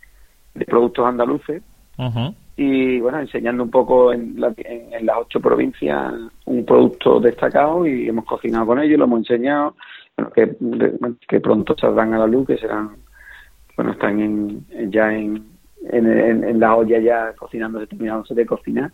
de 0.54 0.64
productos 0.64 1.06
andaluces. 1.06 1.62
Y 2.58 3.00
bueno, 3.00 3.20
enseñando 3.20 3.62
un 3.62 3.70
poco 3.70 4.12
en, 4.12 4.36
en, 4.58 5.06
las 5.06 5.16
ocho 5.18 5.40
provincias 5.40 6.14
un 6.46 6.64
producto 6.64 7.20
destacado 7.20 7.86
y 7.86 8.08
hemos 8.08 8.24
cocinado 8.24 8.66
con 8.66 8.80
ellos, 8.80 8.98
lo 8.98 9.04
hemos 9.04 9.18
enseñado, 9.20 9.74
que, 10.34 10.56
que 11.28 11.40
pronto 11.40 11.76
saldrán 11.78 12.14
a 12.14 12.18
la 12.18 12.26
luz, 12.26 12.46
que 12.46 12.56
serán 12.56 12.96
bueno, 13.76 13.92
están 13.92 14.20
en, 14.20 14.90
ya 14.90 15.12
en, 15.12 15.44
en, 15.90 16.58
la 16.60 16.74
olla 16.74 16.98
ya 16.98 17.32
cocinando, 17.34 17.86
terminándose 17.86 18.34
de 18.34 18.46
cocinar, 18.46 18.90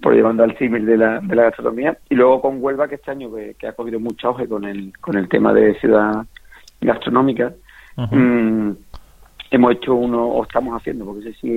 por 0.00 0.14
llevando 0.14 0.44
al 0.44 0.56
símil 0.58 0.86
de 0.86 0.96
la, 0.96 1.20
de 1.20 1.34
la 1.34 1.44
gastronomía. 1.44 1.96
Y 2.08 2.14
luego 2.14 2.40
con 2.40 2.62
Huelva, 2.62 2.88
que 2.88 2.96
este 2.96 3.10
año 3.10 3.30
que, 3.58 3.66
ha 3.66 3.72
cogido 3.72 3.98
mucho 3.98 4.28
auge 4.28 4.48
con 4.48 4.64
el, 4.64 4.92
con 4.98 5.16
el 5.16 5.28
tema 5.28 5.52
de 5.52 5.74
ciudad 5.80 6.24
gastronómica, 6.80 7.52
mm, 7.96 8.70
hemos 9.50 9.72
hecho 9.72 9.94
uno, 9.94 10.26
o 10.26 10.42
estamos 10.42 10.78
haciendo, 10.80 11.06
porque 11.06 11.22
sé 11.22 11.32
si 11.40 11.50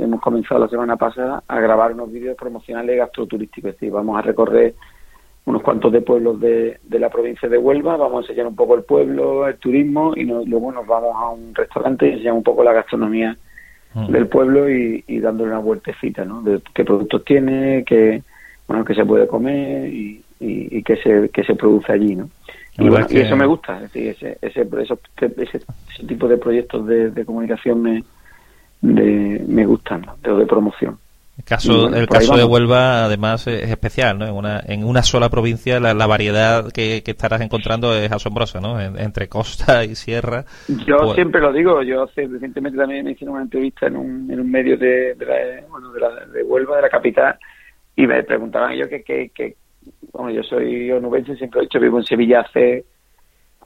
hemos 0.00 0.20
comenzado 0.20 0.60
la 0.60 0.68
semana 0.68 0.96
pasada, 0.96 1.42
a 1.46 1.60
grabar 1.60 1.92
unos 1.92 2.12
vídeos 2.12 2.36
promocionales 2.36 2.98
gastroturísticos. 2.98 3.70
Es 3.70 3.76
decir, 3.76 3.92
vamos 3.92 4.18
a 4.18 4.22
recorrer 4.22 4.74
unos 5.46 5.62
cuantos 5.62 5.92
de 5.92 6.00
pueblos 6.00 6.40
de, 6.40 6.78
de, 6.82 6.98
la 6.98 7.08
provincia 7.08 7.48
de 7.48 7.56
Huelva, 7.56 7.96
vamos 7.96 8.18
a 8.18 8.20
enseñar 8.22 8.48
un 8.48 8.56
poco 8.56 8.74
el 8.74 8.82
pueblo, 8.82 9.46
el 9.46 9.56
turismo 9.56 10.12
y 10.16 10.24
luego 10.24 10.72
nos 10.72 10.86
vamos 10.86 11.14
a 11.14 11.30
un 11.30 11.54
restaurante 11.54 12.08
y 12.08 12.12
enseñamos 12.12 12.38
un 12.38 12.44
poco 12.44 12.64
la 12.64 12.72
gastronomía 12.72 13.36
mm. 13.94 14.10
del 14.10 14.26
pueblo 14.26 14.68
y, 14.68 15.04
y, 15.06 15.20
dándole 15.20 15.52
una 15.52 15.60
vueltecita, 15.60 16.24
¿no? 16.24 16.42
De 16.42 16.60
qué 16.74 16.84
productos 16.84 17.24
tiene, 17.24 17.84
qué, 17.86 18.24
bueno, 18.66 18.84
qué 18.84 18.94
se 18.96 19.04
puede 19.04 19.28
comer 19.28 19.86
y, 19.86 20.20
y, 20.40 20.82
qué, 20.82 20.96
se, 20.96 21.30
qué 21.32 21.44
se 21.44 21.54
produce 21.54 21.92
allí, 21.92 22.16
¿no? 22.16 22.28
Y, 22.78 22.88
bueno, 22.88 23.06
y, 23.08 23.18
eso 23.18 23.36
me 23.36 23.46
gusta, 23.46 23.76
es 23.76 23.92
decir, 23.92 24.08
ese, 24.08 24.38
ese, 24.42 24.68
ese, 24.68 26.06
tipo 26.08 26.26
de 26.26 26.38
proyectos 26.38 26.84
de, 26.88 27.10
de 27.12 27.24
comunicación 27.24 27.82
me, 27.82 28.04
de, 28.82 29.44
me 29.46 29.64
gustan, 29.64 30.04
de, 30.24 30.34
de 30.34 30.46
promoción. 30.46 30.98
El 31.36 31.44
caso, 31.44 31.94
el 31.94 32.06
caso 32.06 32.34
de 32.34 32.44
Huelva, 32.44 33.04
además, 33.04 33.46
es 33.46 33.70
especial, 33.70 34.18
¿no? 34.18 34.26
En 34.26 34.34
una, 34.34 34.62
en 34.66 34.84
una 34.84 35.02
sola 35.02 35.28
provincia 35.28 35.78
la, 35.80 36.06
variedad 36.06 36.72
que, 36.72 37.02
estarás 37.04 37.42
encontrando 37.42 37.94
es 37.94 38.10
asombrosa, 38.10 38.58
¿no? 38.60 38.80
entre 38.80 39.28
costa 39.28 39.84
y 39.84 39.94
sierra. 39.94 40.46
Yo 40.86 40.96
pues 40.96 41.14
siempre 41.14 41.42
lo 41.42 41.52
digo, 41.52 41.82
yo 41.82 42.04
hace, 42.04 42.26
recientemente 42.26 42.78
también 42.78 43.04
me 43.04 43.12
hicieron 43.12 43.34
una 43.34 43.44
entrevista 43.44 43.86
en 43.86 43.96
un, 43.96 44.30
en 44.30 44.40
un 44.40 44.50
medio 44.50 44.78
de, 44.78 45.14
de, 45.14 45.64
bueno, 45.68 45.92
de, 45.92 46.00
la, 46.00 46.26
de 46.26 46.42
Huelva, 46.42 46.76
de 46.76 46.82
la 46.82 46.88
capital, 46.88 47.38
y 47.94 48.06
me 48.06 48.22
preguntaban 48.22 48.72
ellos 48.72 48.88
que, 48.88 49.02
que, 49.02 49.30
que 49.34 49.56
bueno, 50.12 50.30
yo 50.30 50.42
soy 50.42 50.90
onubense, 50.90 51.36
siempre 51.36 51.60
he 51.60 51.62
dicho, 51.64 51.78
vivo 51.78 51.98
en 51.98 52.04
Sevilla 52.04 52.40
hace, 52.40 52.86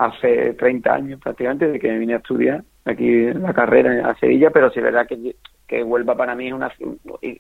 hace 0.00 0.54
30 0.54 0.94
años 0.94 1.20
prácticamente, 1.20 1.66
desde 1.66 1.78
que 1.78 1.88
me 1.88 1.98
vine 1.98 2.14
a 2.14 2.18
estudiar 2.18 2.64
aquí 2.86 3.06
en 3.06 3.42
la 3.42 3.52
carrera 3.52 4.08
a 4.08 4.14
Sevilla, 4.16 4.50
pero 4.50 4.70
sí 4.70 4.78
es 4.78 4.84
verdad 4.84 5.06
que 5.06 5.36
que 5.70 5.84
Huelva 5.84 6.16
para 6.16 6.34
mí 6.34 6.48
es 6.48 6.52
una 6.52 6.72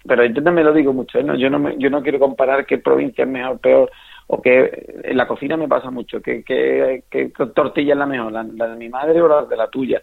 pero 0.06 0.24
yo 0.24 0.34
también 0.34 0.54
me 0.54 0.62
lo 0.62 0.72
digo 0.72 0.92
mucho 0.92 1.18
¿eh? 1.18 1.24
¿no? 1.24 1.34
yo 1.34 1.50
no 1.50 1.58
me, 1.58 1.76
yo 1.78 1.90
no 1.90 2.00
quiero 2.00 2.20
comparar 2.20 2.64
qué 2.64 2.78
provincia 2.78 3.24
es 3.24 3.28
mejor 3.28 3.58
peor 3.58 3.90
o 4.28 4.40
que 4.40 5.00
en 5.02 5.16
la 5.16 5.26
cocina 5.26 5.56
me 5.56 5.66
pasa 5.66 5.90
mucho 5.90 6.22
que, 6.22 6.44
que, 6.44 7.32
tortilla 7.52 7.94
es 7.94 7.98
la 7.98 8.06
mejor 8.06 8.30
la, 8.30 8.44
de 8.44 8.76
mi 8.76 8.88
madre 8.88 9.20
o 9.20 9.26
la 9.26 9.46
de 9.46 9.56
la 9.56 9.66
tuya 9.66 10.00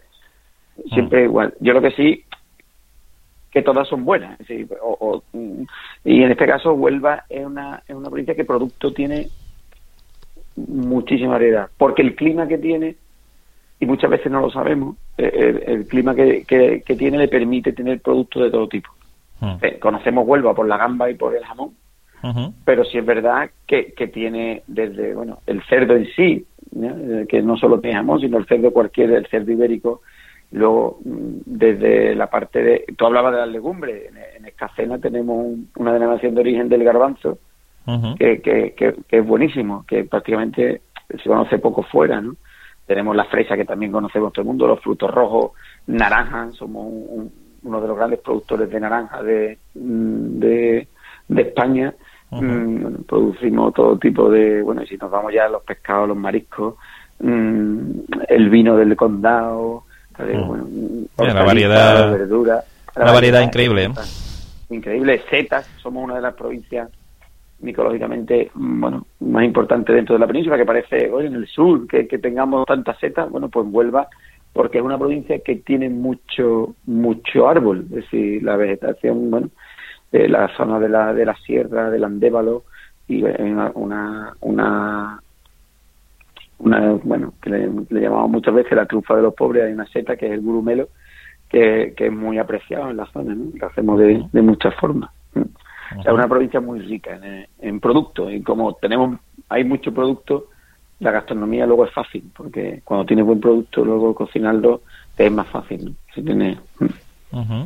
siempre 0.92 1.22
mm. 1.22 1.24
igual 1.24 1.54
yo 1.60 1.72
lo 1.72 1.80
que 1.80 1.92
sí 1.92 2.22
que 3.50 3.62
todas 3.62 3.88
son 3.88 4.04
buenas 4.04 4.38
o, 4.82 5.22
y 6.04 6.22
en 6.22 6.30
este 6.30 6.46
caso 6.46 6.74
Huelva 6.74 7.24
es 7.30 7.46
una 7.46 7.82
es 7.88 7.96
una 7.96 8.10
provincia 8.10 8.34
que 8.34 8.44
producto 8.44 8.92
tiene 8.92 9.28
muchísima 10.66 11.32
variedad 11.32 11.68
porque 11.76 12.02
el 12.02 12.14
clima 12.14 12.48
que 12.48 12.58
tiene 12.58 12.96
y 13.80 13.86
muchas 13.86 14.10
veces 14.10 14.30
no 14.30 14.40
lo 14.40 14.50
sabemos, 14.50 14.96
eh, 15.16 15.62
el, 15.66 15.86
clima 15.86 16.14
que, 16.14 16.44
que, 16.44 16.96
tiene 16.96 17.18
le 17.18 17.28
permite 17.28 17.72
tener 17.72 18.00
productos 18.00 18.42
de 18.42 18.50
todo 18.50 18.68
tipo. 18.68 18.90
Hmm. 19.40 19.56
Eh, 19.62 19.78
conocemos 19.78 20.26
Huelva 20.26 20.54
por 20.54 20.66
la 20.66 20.76
gamba 20.76 21.08
y 21.10 21.14
por 21.14 21.36
el 21.36 21.44
jamón, 21.44 21.74
pero 22.64 22.84
sí 22.84 22.98
es 22.98 23.06
verdad 23.06 23.50
que, 23.66 23.92
que 23.92 24.08
tiene 24.08 24.62
desde, 24.66 25.14
bueno, 25.14 25.38
el 25.46 25.62
cerdo 25.64 25.94
en 25.94 26.06
sí, 26.16 26.44
eh, 26.82 27.26
que 27.28 27.40
no 27.40 27.56
solo 27.56 27.78
tiene 27.78 27.96
jamón, 27.96 28.20
sino 28.20 28.38
el 28.38 28.46
cerdo 28.46 28.72
cualquier, 28.72 29.12
el 29.12 29.26
cerdo 29.28 29.52
ibérico, 29.52 30.02
luego 30.50 30.98
mm, 31.04 31.40
desde 31.46 32.14
la 32.16 32.28
parte 32.28 32.62
de, 32.62 32.84
tú 32.96 33.06
hablabas 33.06 33.32
de 33.32 33.40
las 33.40 33.48
legumbres, 33.48 34.10
en, 34.10 34.44
Escacena 34.44 34.98
tenemos 34.98 35.56
una 35.76 35.92
denominación 35.92 36.34
de 36.34 36.40
origen 36.40 36.68
del 36.68 36.82
garbanzo, 36.82 37.38
que, 38.18 38.40
que, 38.42 38.74
que, 38.74 39.18
es 39.18 39.26
buenísimo, 39.26 39.84
que 39.86 40.04
prácticamente 40.04 40.82
se 41.08 41.28
conoce 41.28 41.58
poco 41.58 41.82
fuera, 41.82 42.20
¿no? 42.20 42.36
Tenemos 42.86 43.14
la 43.14 43.24
fresa 43.26 43.56
que 43.56 43.64
también 43.64 43.92
conocemos 43.92 44.32
todo 44.32 44.42
el 44.42 44.46
mundo, 44.46 44.66
los 44.66 44.80
frutos 44.80 45.10
rojos, 45.10 45.52
naranja, 45.86 46.50
somos 46.52 46.86
uno 47.62 47.80
de 47.80 47.88
los 47.88 47.96
grandes 47.96 48.20
productores 48.20 48.70
de 48.70 48.80
naranja 48.80 49.22
de, 49.22 49.58
de, 49.74 50.86
España. 51.36 51.94
Mm, 52.30 53.02
producimos 53.06 53.74
todo 53.74 53.98
tipo 53.98 54.30
de, 54.30 54.62
bueno, 54.62 54.82
y 54.82 54.86
si 54.86 54.96
nos 54.96 55.10
vamos 55.10 55.32
ya 55.32 55.46
a 55.46 55.48
los 55.48 55.62
pescados, 55.62 56.08
los 56.08 56.16
mariscos, 56.16 56.76
mm, 57.20 57.90
el 58.28 58.50
vino 58.50 58.76
del 58.76 58.96
condado, 58.96 59.84
la 60.18 61.44
variedad, 61.44 62.10
verdura, 62.10 62.64
la, 62.96 63.12
variedad, 63.12 63.42
increíble. 63.42 63.84
¿eh? 63.84 63.90
Increíble, 64.70 65.22
setas, 65.30 65.66
somos 65.80 66.04
una 66.04 66.16
de 66.16 66.22
las 66.22 66.34
provincias 66.34 66.90
micológicamente 67.60 68.50
bueno 68.54 69.06
más 69.20 69.44
importante 69.44 69.92
dentro 69.92 70.14
de 70.14 70.20
la 70.20 70.26
península 70.26 70.56
que 70.56 70.64
parece 70.64 71.10
hoy 71.10 71.26
en 71.26 71.34
el 71.34 71.46
sur 71.46 71.86
que, 71.88 72.04
tengamos 72.04 72.66
tantas 72.66 72.98
setas 72.98 73.28
bueno 73.30 73.48
pues 73.48 73.66
Huelva 73.68 74.08
porque 74.52 74.78
es 74.78 74.84
una 74.84 74.98
provincia 74.98 75.38
que 75.40 75.56
tiene 75.56 75.88
mucho 75.88 76.74
mucho 76.86 77.48
árbol 77.48 77.84
es 77.86 77.90
decir 77.90 78.42
la 78.42 78.56
vegetación 78.56 79.30
bueno 79.30 79.50
de 80.12 80.28
la 80.28 80.48
zona 80.56 80.78
de 80.78 80.88
la 80.88 81.12
de 81.12 81.26
la 81.26 81.34
sierra 81.36 81.90
del 81.90 82.04
Andévalo 82.04 82.62
y 83.08 83.22
una 83.22 83.72
una 83.74 85.20
una, 86.60 86.92
bueno 87.04 87.34
que 87.40 87.50
le, 87.50 87.70
llamamos 88.00 88.30
muchas 88.30 88.54
veces 88.54 88.72
la 88.72 88.86
trufa 88.86 89.16
de 89.16 89.22
los 89.22 89.34
pobres 89.34 89.64
hay 89.64 89.72
una 89.72 89.86
seta 89.86 90.16
que 90.16 90.26
es 90.26 90.32
el 90.32 90.40
gurumelo 90.40 90.88
que, 91.48 91.94
que 91.96 92.06
es 92.06 92.12
muy 92.12 92.38
apreciado 92.38 92.90
en 92.90 92.98
la 92.98 93.06
zona 93.06 93.34
¿no? 93.34 93.50
lo 93.54 93.66
hacemos 93.66 93.98
de, 93.98 94.24
de 94.32 94.42
muchas 94.42 94.74
formas 94.76 95.10
es 95.98 96.12
una 96.12 96.28
provincia 96.28 96.60
muy 96.60 96.80
rica 96.80 97.16
en, 97.16 97.46
en 97.60 97.80
productos 97.80 98.32
y 98.32 98.42
como 98.42 98.74
tenemos 98.74 99.18
hay 99.48 99.64
mucho 99.64 99.92
producto, 99.92 100.46
la 101.00 101.10
gastronomía 101.10 101.66
luego 101.66 101.86
es 101.86 101.92
fácil, 101.92 102.30
porque 102.36 102.82
cuando 102.84 103.06
tienes 103.06 103.24
buen 103.24 103.40
producto, 103.40 103.84
luego 103.84 104.14
cocinarlo 104.14 104.82
es 105.16 105.32
más 105.32 105.48
fácil. 105.48 105.96
Si 106.14 106.22
tiene 106.22 106.58
mm. 107.30 107.62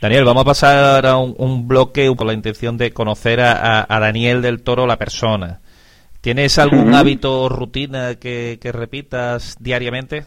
Daniel, 0.00 0.24
vamos 0.24 0.42
a 0.42 0.46
pasar 0.46 1.06
a 1.06 1.16
un, 1.16 1.68
bloque 1.68 2.12
con 2.16 2.26
la 2.26 2.32
intención 2.32 2.76
de 2.76 2.92
conocer 2.92 3.40
a, 3.40 3.86
Daniel 3.88 4.42
del 4.42 4.62
Toro, 4.62 4.86
la 4.86 4.96
persona. 4.96 5.60
¿Tienes 6.20 6.58
algún 6.58 6.94
hábito 6.94 7.42
o 7.42 7.48
rutina 7.48 8.14
que, 8.16 8.58
que 8.60 8.72
repitas 8.72 9.56
diariamente? 9.60 10.24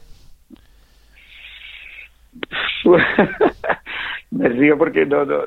Me 4.36 4.50
río 4.50 4.78
porque 4.78 5.06
no, 5.06 5.24
no 5.24 5.44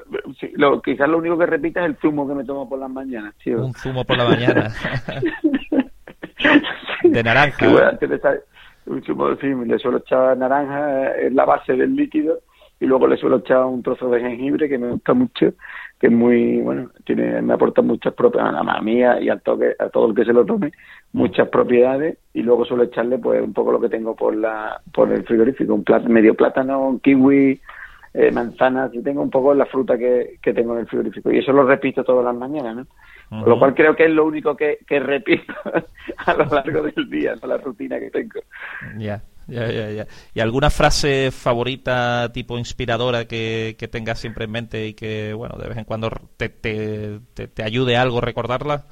lo, 0.54 0.80
quizás 0.80 1.08
lo 1.08 1.18
único 1.18 1.36
que 1.36 1.46
repita 1.46 1.80
es 1.80 1.86
el 1.86 1.96
zumo 1.96 2.26
que 2.26 2.34
me 2.34 2.44
tomo 2.44 2.68
por 2.68 2.78
las 2.78 2.90
mañanas, 2.90 3.34
tío. 3.42 3.66
Un 3.66 3.74
zumo 3.74 4.04
por 4.04 4.16
la 4.16 4.24
mañana. 4.24 4.72
de 7.04 7.22
naranja. 7.22 7.66
un 8.86 9.04
zumo, 9.04 9.36
sí, 9.36 9.46
le 9.46 9.78
suelo 9.78 9.98
echar 9.98 10.36
naranja 10.38 11.16
en 11.18 11.36
la 11.36 11.44
base 11.44 11.74
del 11.74 11.94
líquido 11.94 12.38
y 12.80 12.86
luego 12.86 13.06
le 13.06 13.18
suelo 13.18 13.38
echar 13.38 13.64
un 13.64 13.82
trozo 13.82 14.08
de 14.08 14.20
jengibre 14.20 14.68
que 14.68 14.78
me 14.78 14.90
gusta 14.90 15.12
mucho, 15.12 15.52
que 15.98 16.06
es 16.06 16.12
muy, 16.12 16.60
bueno, 16.62 16.90
tiene 17.04 17.42
me 17.42 17.54
aporta 17.54 17.82
muchas 17.82 18.14
propiedades 18.14 18.54
a 18.54 18.64
la 18.64 18.80
mía 18.80 19.20
y 19.20 19.28
a 19.28 19.36
todo, 19.36 19.64
a 19.78 19.88
todo 19.90 20.08
el 20.08 20.14
que 20.14 20.24
se 20.24 20.32
lo 20.32 20.46
tome, 20.46 20.72
muchas 21.12 21.48
propiedades 21.48 22.16
y 22.32 22.42
luego 22.42 22.64
suelo 22.64 22.84
echarle 22.84 23.18
pues 23.18 23.42
un 23.42 23.52
poco 23.52 23.72
lo 23.72 23.80
que 23.80 23.90
tengo 23.90 24.16
por 24.16 24.34
la 24.34 24.80
por 24.94 25.12
el 25.12 25.24
frigorífico, 25.24 25.74
un 25.74 25.84
medio 26.06 26.34
plátano, 26.34 26.88
un 26.88 27.00
kiwi, 27.00 27.60
eh, 28.14 28.30
manzanas 28.30 28.94
y 28.94 29.02
tengo 29.02 29.22
un 29.22 29.30
poco 29.30 29.54
la 29.54 29.66
fruta 29.66 29.96
que, 29.98 30.38
que 30.42 30.52
tengo 30.52 30.74
en 30.74 30.80
el 30.80 30.86
frigorífico. 30.86 31.30
Y 31.30 31.38
eso 31.38 31.52
lo 31.52 31.64
repito 31.64 32.04
todas 32.04 32.24
las 32.24 32.34
mañanas, 32.34 32.76
¿no? 32.76 32.86
Con 33.28 33.48
lo 33.48 33.58
cual 33.58 33.74
creo 33.74 33.94
que 33.94 34.06
es 34.06 34.10
lo 34.10 34.24
único 34.24 34.56
que, 34.56 34.78
que 34.86 35.00
repito 35.00 35.52
a 36.26 36.34
lo 36.34 36.44
largo 36.46 36.82
del 36.82 37.10
día, 37.10 37.34
¿no? 37.40 37.46
la 37.46 37.58
rutina 37.58 37.98
que 37.98 38.10
tengo. 38.10 38.40
Ya. 38.96 39.22
Ya, 39.46 39.66
ya, 39.72 39.90
ya. 39.90 40.06
¿Y 40.34 40.40
alguna 40.40 40.68
frase 40.68 41.30
favorita, 41.30 42.30
tipo 42.34 42.58
inspiradora, 42.58 43.24
que, 43.24 43.76
que 43.78 43.88
tengas 43.88 44.18
siempre 44.18 44.44
en 44.44 44.50
mente 44.50 44.86
y 44.88 44.92
que, 44.92 45.32
bueno, 45.32 45.56
de 45.56 45.68
vez 45.68 45.78
en 45.78 45.84
cuando 45.84 46.10
te, 46.36 46.50
te, 46.50 47.20
te, 47.32 47.48
te 47.48 47.62
ayude 47.62 47.96
algo 47.96 48.20
recordarla? 48.20 48.84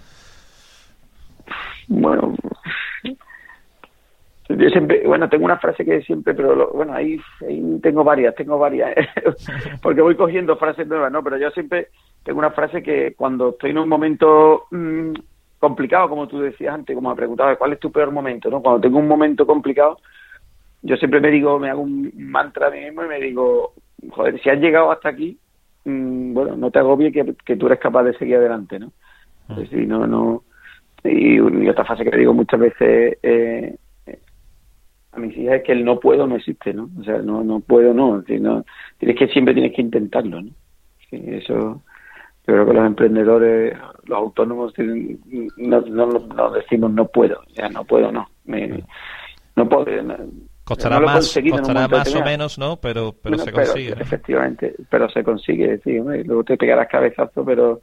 Bueno, 1.89 2.35
yo 4.49 4.69
siempre, 4.71 5.07
bueno, 5.07 5.29
tengo 5.29 5.45
una 5.45 5.59
frase 5.59 5.85
que 5.85 6.03
siempre, 6.03 6.35
pero 6.35 6.71
bueno, 6.73 6.93
ahí, 6.93 7.21
tengo 7.83 8.05
varias, 8.05 8.35
tengo 8.35 8.59
varias, 8.59 8.95
porque 9.83 10.01
voy 10.03 10.15
cogiendo 10.15 10.57
frases 10.57 10.87
nuevas, 10.87 11.11
¿no? 11.11 11.23
Pero 11.23 11.39
yo 11.39 11.51
siempre 11.51 11.89
tengo 12.23 12.39
una 12.39 12.53
frase 12.53 12.83
que 12.83 13.15
cuando 13.15 13.51
estoy 13.51 13.71
en 13.71 13.79
un 13.79 13.89
momento 13.89 14.67
mm, 14.71 15.13
complicado, 15.59 16.09
como 16.09 16.29
tú 16.29 16.41
decías 16.41 16.75
antes, 16.75 16.95
como 16.95 17.11
me 17.11 17.17
preguntado 17.17 17.57
cuál 17.59 17.73
es 17.73 17.81
tu 17.81 17.91
peor 17.91 18.13
momento, 18.13 18.49
¿no? 18.49 18.63
Cuando 18.63 18.81
tengo 18.81 18.99
un 18.99 19.09
momento 19.09 19.47
complicado, 19.47 19.99
yo 20.83 20.97
siempre 20.97 21.21
me 21.21 21.31
digo, 21.31 21.59
me 21.59 21.71
hago 21.71 21.83
un 21.83 22.13
mantra 22.17 22.69
a 22.69 22.71
mí 22.71 22.81
mismo 22.81 23.05
y 23.05 23.09
me 23.09 23.21
digo, 23.21 23.73
joder, 24.11 24.41
si 24.41 24.49
has 24.49 24.61
llegado 24.61 24.93
hasta 24.93 25.09
aquí, 25.09 25.37
mm, 25.85 26.35
bueno, 26.35 26.57
no 26.57 26.71
te 26.71 26.79
agobies 26.79 27.13
que, 27.13 27.35
que 27.45 27.57
tú 27.57 27.67
eres 27.67 27.81
capaz 27.81 28.05
de 28.05 28.17
seguir 28.17 28.37
adelante, 28.37 28.79
¿no? 28.79 28.93
Es 29.49 29.57
decir, 29.57 29.87
no, 29.87 30.07
no, 30.07 30.43
y, 31.05 31.39
otra 31.69 31.85
frase 31.85 32.05
que 32.05 32.17
digo 32.17 32.33
muchas 32.33 32.61
veces 32.61 33.19
eh, 33.23 33.77
a 35.17 35.21
mis 35.21 35.37
hijas 35.37 35.57
es 35.57 35.63
que 35.65 35.73
el 35.73 35.85
no 35.85 35.99
puedo 35.99 36.27
no 36.27 36.37
existe, 36.37 36.73
¿no? 36.73 36.89
O 36.99 37.05
sea, 37.05 37.19
no, 37.19 37.43
no 37.43 37.61
puedo, 37.61 37.95
no. 37.95 38.23
no 38.41 38.65
tienes 38.99 39.19
que 39.19 39.29
siempre 39.29 39.55
tienes 39.55 39.75
que 39.75 39.83
intentarlo, 39.83 40.43
¿no? 40.43 40.51
eso, 41.11 41.83
yo 42.47 42.55
creo 42.55 42.67
que 42.67 42.73
los 42.75 42.87
emprendedores, 42.87 43.79
los 44.05 44.19
autónomos, 44.19 44.75
no, 45.57 45.81
no, 45.81 46.51
decimos 46.51 46.91
no 46.93 47.07
puedo, 47.07 47.43
ya 47.55 47.69
no 47.69 47.85
puedo, 47.85 48.13
no. 48.13 48.29
no 48.45 49.69
puedo. 49.69 49.87
Costará 50.65 51.01
más, 51.01 51.39
costará 51.51 51.89
más 51.89 52.15
o 52.15 52.25
menos, 52.25 52.59
¿no? 52.59 52.77
Pero, 52.77 53.15
pero 53.23 53.39
se 53.39 53.53
consigue. 53.53 53.95
Efectivamente, 53.99 54.75
pero 54.91 55.09
se 55.11 55.23
consigue, 55.23 55.79
sí, 55.79 55.99
luego 55.99 56.45
te 56.45 56.57
pegarás 56.57 56.89
cabezazo, 56.89 57.45
pero 57.45 57.81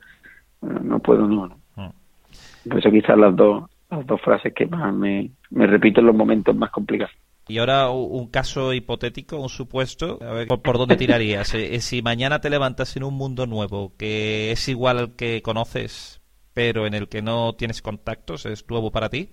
no 0.61 0.99
puedo, 0.99 1.27
no. 1.27 1.47
no. 1.47 1.57
Mm. 1.75 2.69
Por 2.69 2.79
eso 2.79 2.91
quizás 2.91 3.17
las 3.17 3.35
dos, 3.35 3.63
las 3.97 4.07
dos 4.07 4.21
frases 4.21 4.53
que 4.53 4.65
más 4.65 4.93
me, 4.93 5.31
me 5.49 5.67
repito 5.67 5.99
en 6.01 6.07
los 6.07 6.15
momentos 6.15 6.55
más 6.55 6.71
complicados. 6.71 7.13
Y 7.47 7.57
ahora 7.57 7.89
un 7.89 8.27
caso 8.27 8.73
hipotético, 8.73 9.37
un 9.37 9.49
supuesto, 9.49 10.17
a 10.21 10.31
ver, 10.31 10.47
¿por, 10.47 10.77
dónde 10.77 10.95
tirarías? 10.95 11.53
Eh, 11.53 11.81
si 11.81 12.01
mañana 12.01 12.39
te 12.39 12.49
levantas 12.49 12.95
en 12.95 13.03
un 13.03 13.15
mundo 13.15 13.45
nuevo 13.47 13.91
que 13.97 14.51
es 14.51 14.69
igual 14.69 14.97
al 14.97 15.15
que 15.17 15.41
conoces, 15.41 16.21
pero 16.53 16.87
en 16.87 16.93
el 16.93 17.09
que 17.09 17.21
no 17.21 17.53
tienes 17.53 17.81
contactos, 17.81 18.45
es 18.45 18.69
nuevo 18.69 18.91
para 18.91 19.09
ti, 19.09 19.31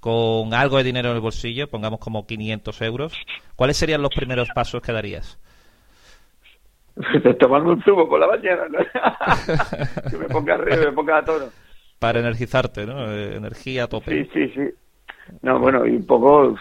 con 0.00 0.52
algo 0.52 0.76
de 0.76 0.84
dinero 0.84 1.10
en 1.10 1.16
el 1.16 1.22
bolsillo, 1.22 1.70
pongamos 1.70 1.98
como 2.00 2.26
500 2.26 2.82
euros, 2.82 3.14
¿cuáles 3.56 3.78
serían 3.78 4.02
los 4.02 4.14
primeros 4.14 4.50
pasos 4.54 4.82
que 4.82 4.92
darías? 4.92 5.38
Tomarme 7.38 7.70
un 7.70 7.82
zumo 7.82 8.06
por 8.06 8.20
la 8.20 8.26
mañana, 8.26 8.64
que 10.10 10.18
me 10.18 10.26
ponga 10.26 10.54
arriba, 10.54 10.76
me 10.76 10.92
ponga 10.92 11.18
a 11.18 11.24
toro. 11.24 11.48
Para 12.00 12.18
energizarte, 12.18 12.86
¿no? 12.86 13.12
Eh, 13.12 13.36
energía 13.36 13.84
a 13.84 13.86
tope. 13.86 14.24
Sí, 14.24 14.30
sí, 14.32 14.48
sí. 14.54 14.74
No, 15.42 15.60
bueno, 15.60 15.86
y 15.86 15.90
un 15.90 16.06
poco 16.06 16.56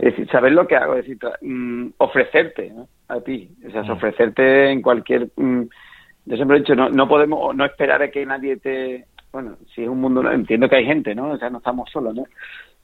es 0.00 0.16
decir, 0.16 0.30
saber 0.30 0.52
lo 0.52 0.66
que 0.66 0.76
hago, 0.76 0.94
es 0.94 1.06
decir, 1.06 1.18
mm, 1.42 1.88
ofrecerte 1.98 2.72
a 3.08 3.20
ti, 3.20 3.50
o 3.66 3.70
sea, 3.70 3.82
mm. 3.82 3.90
ofrecerte 3.90 4.70
en 4.70 4.80
cualquier... 4.80 5.28
Mm, 5.36 5.64
yo 6.24 6.36
siempre 6.36 6.56
he 6.56 6.60
dicho, 6.60 6.74
no, 6.74 6.88
no 6.88 7.06
podemos 7.06 7.54
no 7.54 7.66
esperar 7.66 8.02
a 8.02 8.10
que 8.10 8.24
nadie 8.24 8.56
te... 8.56 9.04
Bueno, 9.30 9.56
si 9.74 9.82
es 9.82 9.88
un 9.88 10.00
mundo, 10.00 10.28
entiendo 10.30 10.70
que 10.70 10.76
hay 10.76 10.86
gente, 10.86 11.14
¿no? 11.14 11.32
O 11.32 11.36
sea, 11.36 11.50
no 11.50 11.58
estamos 11.58 11.90
solos, 11.90 12.14
¿no? 12.14 12.24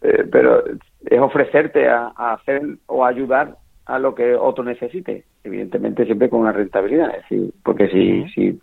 Eh, 0.02 0.24
pero 0.30 0.62
es 1.06 1.18
ofrecerte 1.18 1.88
a, 1.88 2.08
hacer 2.16 2.60
o 2.84 3.04
ayudar 3.04 3.56
a 3.86 3.98
lo 3.98 4.14
que 4.14 4.34
otro 4.34 4.62
necesite, 4.62 5.24
evidentemente 5.42 6.04
siempre 6.04 6.28
con 6.28 6.40
una 6.40 6.52
rentabilidad, 6.52 7.16
es 7.16 7.22
decir, 7.22 7.50
porque 7.62 7.88
si, 7.88 8.28
si 8.34 8.58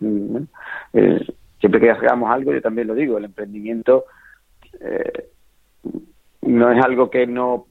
eh, 0.92 1.26
siempre 1.58 1.80
que 1.80 1.90
hagamos 1.90 2.30
algo, 2.30 2.52
yo 2.52 2.60
también 2.60 2.88
lo 2.88 2.94
digo, 2.94 3.18
el 3.18 3.24
emprendimiento 3.24 4.04
eh, 4.80 5.28
no 6.42 6.70
es 6.70 6.84
algo 6.84 7.10
que 7.10 7.26
no, 7.26 7.66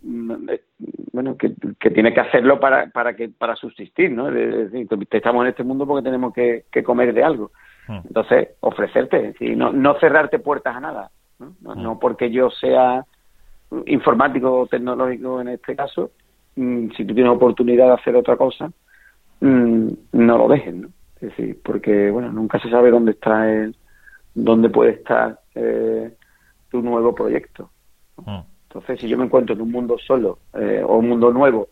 bueno 1.11 1.37
que, 1.37 1.53
que, 1.79 1.91
tiene 1.91 2.13
que 2.13 2.21
hacerlo 2.21 2.59
para 2.59 2.87
para 2.87 3.15
que 3.15 3.29
para 3.29 3.55
subsistir 3.55 4.11
no 4.11 4.29
es 4.29 4.71
decir, 4.71 4.87
estamos 5.11 5.43
en 5.43 5.49
este 5.49 5.63
mundo 5.63 5.85
porque 5.85 6.03
tenemos 6.03 6.33
que, 6.33 6.65
comer 6.83 7.13
de 7.13 7.23
algo 7.23 7.51
hmm. 7.87 7.99
entonces 8.07 8.49
ofrecerte 8.61 9.35
no 9.55 9.71
no 9.71 9.99
cerrarte 9.99 10.39
puertas 10.39 10.75
a 10.75 10.79
nada 10.79 11.11
¿no? 11.39 11.75
No, 11.75 11.95
hmm. 11.95 11.99
porque 11.99 12.31
yo 12.31 12.49
sea 12.49 13.05
informático 13.85 14.61
o 14.61 14.67
tecnológico 14.67 15.41
en 15.41 15.49
este 15.49 15.75
caso 15.75 16.11
mm, 16.55 16.89
si 16.97 17.05
tú 17.05 17.13
tienes 17.13 17.31
oportunidad 17.31 17.87
de 17.87 17.93
hacer 17.93 18.15
otra 18.15 18.37
cosa 18.37 18.71
mm, 19.39 19.87
no 20.13 20.37
lo 20.37 20.47
dejes 20.47 20.73
no 20.73 20.89
decir 21.25 21.59
porque 21.63 22.09
bueno 22.09 22.31
nunca 22.31 22.59
se 22.59 22.69
sabe 22.69 22.91
dónde 22.91 23.11
está 23.11 23.51
el 23.51 23.75
dónde 24.33 24.69
puede 24.69 24.91
estar 24.91 25.39
eh, 25.55 26.13
tu 26.69 26.81
nuevo 26.81 27.13
proyecto 27.13 27.69
hmm. 28.17 28.53
Entonces, 28.73 29.01
si 29.01 29.07
yo 29.07 29.19
me 29.19 29.25
encuentro 29.25 29.53
en 29.53 29.61
un 29.61 29.71
mundo 29.71 29.97
solo 29.99 30.39
eh, 30.55 30.81
o 30.83 30.97
un 30.97 31.09
mundo 31.09 31.31
nuevo, 31.31 31.67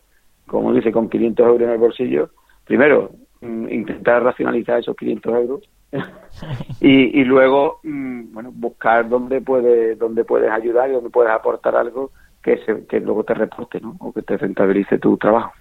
como 0.46 0.72
dice, 0.72 0.92
con 0.92 1.10
500 1.10 1.48
euros 1.48 1.62
en 1.62 1.70
el 1.72 1.80
bolsillo, 1.80 2.30
primero, 2.64 3.10
mm, 3.42 3.70
intentar 3.70 4.22
racionalizar 4.22 4.80
esos 4.80 4.96
500 4.96 5.34
euros 5.34 5.70
y, 6.80 7.24
luego, 7.24 7.80
mm, 7.82 8.34
bueno, 8.34 8.52
buscar 8.54 9.10
dónde, 9.10 9.42
puede, 9.42 9.96
dónde 9.96 10.24
puedes 10.24 10.52
ayudar 10.52 10.92
y 10.92 10.94
dónde 10.94 11.10
puedes 11.10 11.32
aportar 11.32 11.76
algo 11.76 12.12
que, 12.44 12.64
se, 12.66 12.86
que 12.86 13.00
luego 13.00 13.24
te 13.24 13.34
reporte, 13.34 13.82
¿no? 13.82 13.96
O 14.00 14.14
que 14.14 14.22
te 14.22 14.38
rentabilice 14.38 15.00
tu 15.00 15.18
trabajo. 15.18 15.54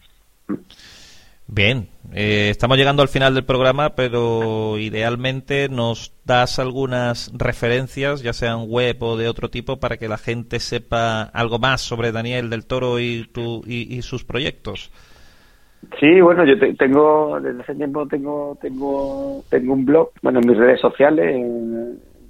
Bien, 1.53 1.89
eh, 2.15 2.47
estamos 2.49 2.79
llegando 2.79 3.03
al 3.03 3.09
final 3.09 3.35
del 3.35 3.45
programa, 3.45 3.97
pero 3.97 4.79
idealmente 4.79 5.69
nos 5.69 6.15
das 6.25 6.61
algunas 6.61 7.33
referencias, 7.37 8.23
ya 8.23 8.33
sean 8.33 8.67
web 8.69 9.03
o 9.03 9.17
de 9.17 9.29
otro 9.29 9.51
tipo, 9.51 9.81
para 9.81 9.97
que 9.97 10.07
la 10.07 10.17
gente 10.17 10.61
sepa 10.61 11.23
algo 11.23 11.59
más 11.59 11.81
sobre 11.81 12.13
Daniel 12.13 12.51
del 12.51 12.67
Toro 12.67 13.01
y, 13.01 13.27
tu, 13.33 13.63
y, 13.67 14.01
sus 14.03 14.25
proyectos. 14.25 14.93
Sí, 15.99 16.21
bueno, 16.21 16.45
yo 16.45 16.55
tengo, 16.77 17.41
desde 17.41 17.63
hace 17.63 17.75
tiempo 17.75 18.07
tengo, 18.07 18.57
tengo, 18.63 19.43
tengo 19.51 19.73
un 19.73 19.85
blog, 19.85 20.11
bueno, 20.23 20.39
en 20.39 20.49
mis 20.49 20.57
redes 20.57 20.81
sociales, 20.81 21.35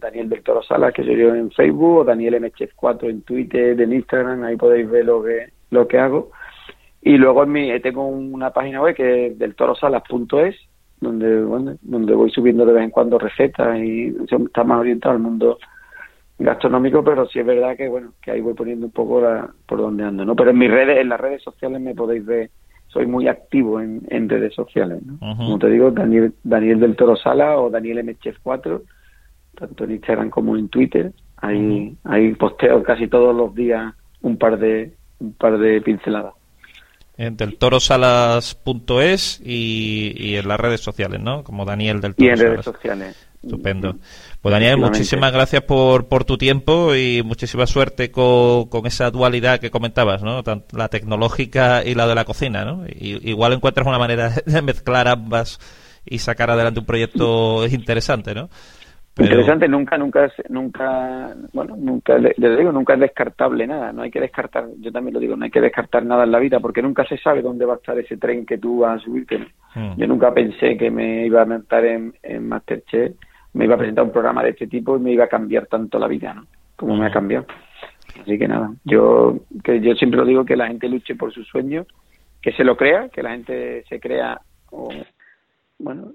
Daniel 0.01 0.31
del 0.31 0.43
Toro 0.43 0.63
Sala, 0.63 0.93
que 0.93 1.05
soy 1.05 1.19
yo 1.19 1.35
en 1.35 1.51
Facebook, 1.51 1.99
o 1.99 2.05
Daniel 2.05 2.43
MH4 2.43 3.11
en 3.11 3.21
Twitter, 3.21 3.79
en 3.79 3.93
Instagram, 3.93 4.45
ahí 4.45 4.57
podéis 4.57 4.89
ver 4.89 5.05
lo 5.05 5.23
que, 5.23 5.51
lo 5.69 5.87
que 5.87 5.99
hago 5.99 6.31
y 7.03 7.17
luego 7.17 7.45
en 7.45 7.53
mi, 7.53 7.81
tengo 7.81 8.07
una 8.07 8.51
página 8.51 8.83
web 8.83 8.95
que 8.95 9.27
es 9.29 9.39
del 9.39 9.55
torosalas.es, 9.55 10.57
donde, 11.01 11.43
bueno, 11.43 11.77
donde 11.81 12.15
voy 12.15 12.31
subiendo 12.31 12.67
de 12.67 12.75
vez 12.75 12.85
en 12.85 12.91
cuando 12.91 13.19
recetas 13.19 13.79
y 13.79 14.15
está 14.29 14.65
más 14.65 14.81
orientado 14.81 15.15
al 15.15 15.21
mundo 15.21 15.59
gastronómico, 16.39 17.03
pero 17.03 17.27
sí 17.27 17.39
es 17.39 17.47
verdad 17.47 17.77
que 17.77 17.89
bueno, 17.89 18.13
que 18.23 18.31
ahí 18.31 18.41
voy 18.41 18.55
poniendo 18.55 18.87
un 18.87 18.93
poco 18.93 19.23
por 19.67 19.79
donde 19.79 20.05
ando, 20.05 20.25
¿no? 20.25 20.37
Pero 20.37 20.51
en 20.51 20.59
mis 20.59 20.71
redes, 20.71 20.99
en 20.99 21.09
las 21.09 21.21
redes 21.21 21.43
sociales 21.43 21.81
me 21.81 21.95
podéis 21.95 22.25
ver, 22.25 22.51
soy 22.89 23.07
muy 23.07 23.29
activo 23.29 23.81
en, 23.81 24.03
en 24.09 24.29
redes 24.29 24.55
sociales, 24.55 25.01
¿no? 25.03 25.19
Como 25.37 25.59
te 25.59 25.71
digo, 25.71 25.91
Daniel, 25.91 26.35
Daniel 26.43 26.81
del 26.81 26.97
Toro 26.97 27.17
Sala 27.17 27.59
o 27.59 27.71
Daniel 27.71 28.05
MChef 28.05 28.39
4, 28.43 28.83
tanto 29.59 29.85
en 29.85 29.93
Instagram 29.93 30.29
como 30.29 30.57
en 30.57 30.69
Twitter, 30.69 31.13
ahí, 31.39 31.97
ahí 32.05 32.35
posteo 32.35 32.83
casi 32.83 33.09
todos 33.09 33.35
los 33.35 33.55
días 33.55 33.95
un 34.21 34.37
par 34.37 34.59
de, 34.59 34.93
un 35.19 35.33
par 35.33 35.59
de 35.59 35.81
pinceladas 35.81 36.35
del 37.31 37.59
torosalas.es 37.59 39.41
y, 39.45 40.15
y 40.17 40.37
en 40.37 40.49
las 40.49 40.59
redes 40.59 40.81
sociales, 40.81 41.21
¿no? 41.21 41.45
Como 41.45 41.67
Daniel 41.67 42.01
del 42.01 42.15
Toro. 42.15 42.27
Y 42.27 42.31
en 42.33 42.39
redes 42.39 42.65
sociales. 42.65 43.17
Estupendo. 43.43 43.97
Pues 44.43 44.53
Daniel, 44.53 44.77
muchísimas 44.77 45.33
gracias 45.33 45.63
por, 45.63 46.09
por 46.09 46.25
tu 46.25 46.37
tiempo 46.37 46.95
y 46.95 47.23
muchísima 47.23 47.67
suerte 47.67 48.11
con, 48.11 48.67
con 48.67 48.87
esa 48.87 49.11
dualidad 49.11 49.61
que 49.61 49.71
comentabas, 49.71 50.23
¿no? 50.23 50.43
la 50.73 50.89
tecnológica 50.89 51.83
y 51.85 51.95
la 51.95 52.07
de 52.07 52.15
la 52.15 52.27
cocina, 52.27 52.65
¿no? 52.67 52.85
Y, 52.87 53.31
igual 53.31 53.55
encuentras 53.55 53.87
una 53.87 53.99
manera 53.99 54.31
de 54.47 54.63
mezclar 54.63 55.09
ambas 55.09 55.59
y 56.05 56.19
sacar 56.19 56.51
adelante 56.51 56.81
un 56.81 56.87
proyecto 56.87 57.67
interesante, 57.67 58.35
¿no? 58.35 58.51
Interesante, 59.21 59.69
nunca, 59.69 59.99
nunca, 59.99 60.33
nunca, 60.49 61.35
bueno, 61.53 61.77
nunca, 61.77 62.17
le, 62.19 62.33
digo, 62.57 62.73
nunca 62.73 62.95
es 62.95 63.01
descartable 63.01 63.67
nada, 63.67 63.93
no 63.93 64.03
hay 64.03 64.11
que 64.11 64.21
descartar, 64.21 64.67
yo 64.79 64.91
también 64.91 65.15
lo 65.15 65.21
digo, 65.21 65.37
no 65.37 65.45
hay 65.45 65.51
que 65.51 65.61
descartar 65.61 66.05
nada 66.05 66.25
en 66.25 66.33
la 66.33 66.39
vida 66.39 66.59
porque 66.59 66.81
nunca 66.81 67.05
se 67.05 67.19
sabe 67.19 67.43
dónde 67.43 67.67
va 67.67 67.75
a 67.75 67.77
estar 67.77 67.99
ese 67.99 68.17
tren 68.17 68.47
que 68.47 68.59
tú 68.59 68.81
vas 68.81 69.01
a 69.01 69.05
subirte. 69.05 69.39
Hmm. 69.75 69.95
Yo 69.97 70.07
nunca 70.07 70.33
pensé 70.33 70.77
que 70.77 70.91
me 70.91 71.27
iba 71.27 71.43
a 71.43 71.47
montar 71.47 71.85
en, 71.85 72.15
en 72.23 72.49
Masterchef, 72.49 73.15
me 73.53 73.67
iba 73.67 73.75
a 73.75 73.79
presentar 73.79 74.05
un 74.05 74.13
programa 74.13 74.43
de 74.43 74.51
este 74.51 74.67
tipo 74.67 74.97
y 74.97 75.01
me 75.01 75.13
iba 75.13 75.25
a 75.25 75.29
cambiar 75.29 75.67
tanto 75.67 75.99
la 75.99 76.09
vida, 76.09 76.33
¿no? 76.33 76.47
Como 76.77 76.97
me 76.97 77.07
ha 77.07 77.11
hmm. 77.11 77.13
cambiado. 77.13 77.47
Así 78.23 78.39
que 78.39 78.49
nada, 78.49 78.73
yo, 78.85 79.39
que 79.63 79.81
yo 79.81 79.95
siempre 79.95 80.19
lo 80.19 80.27
digo 80.27 80.45
que 80.45 80.57
la 80.57 80.67
gente 80.67 80.89
luche 80.89 81.15
por 81.15 81.33
sus 81.33 81.47
sueños, 81.47 81.87
que 82.41 82.53
se 82.53 82.65
lo 82.65 82.77
crea, 82.77 83.09
que 83.09 83.23
la 83.23 83.31
gente 83.31 83.85
se 83.89 84.01
crea, 84.01 84.41
bueno, 85.79 86.13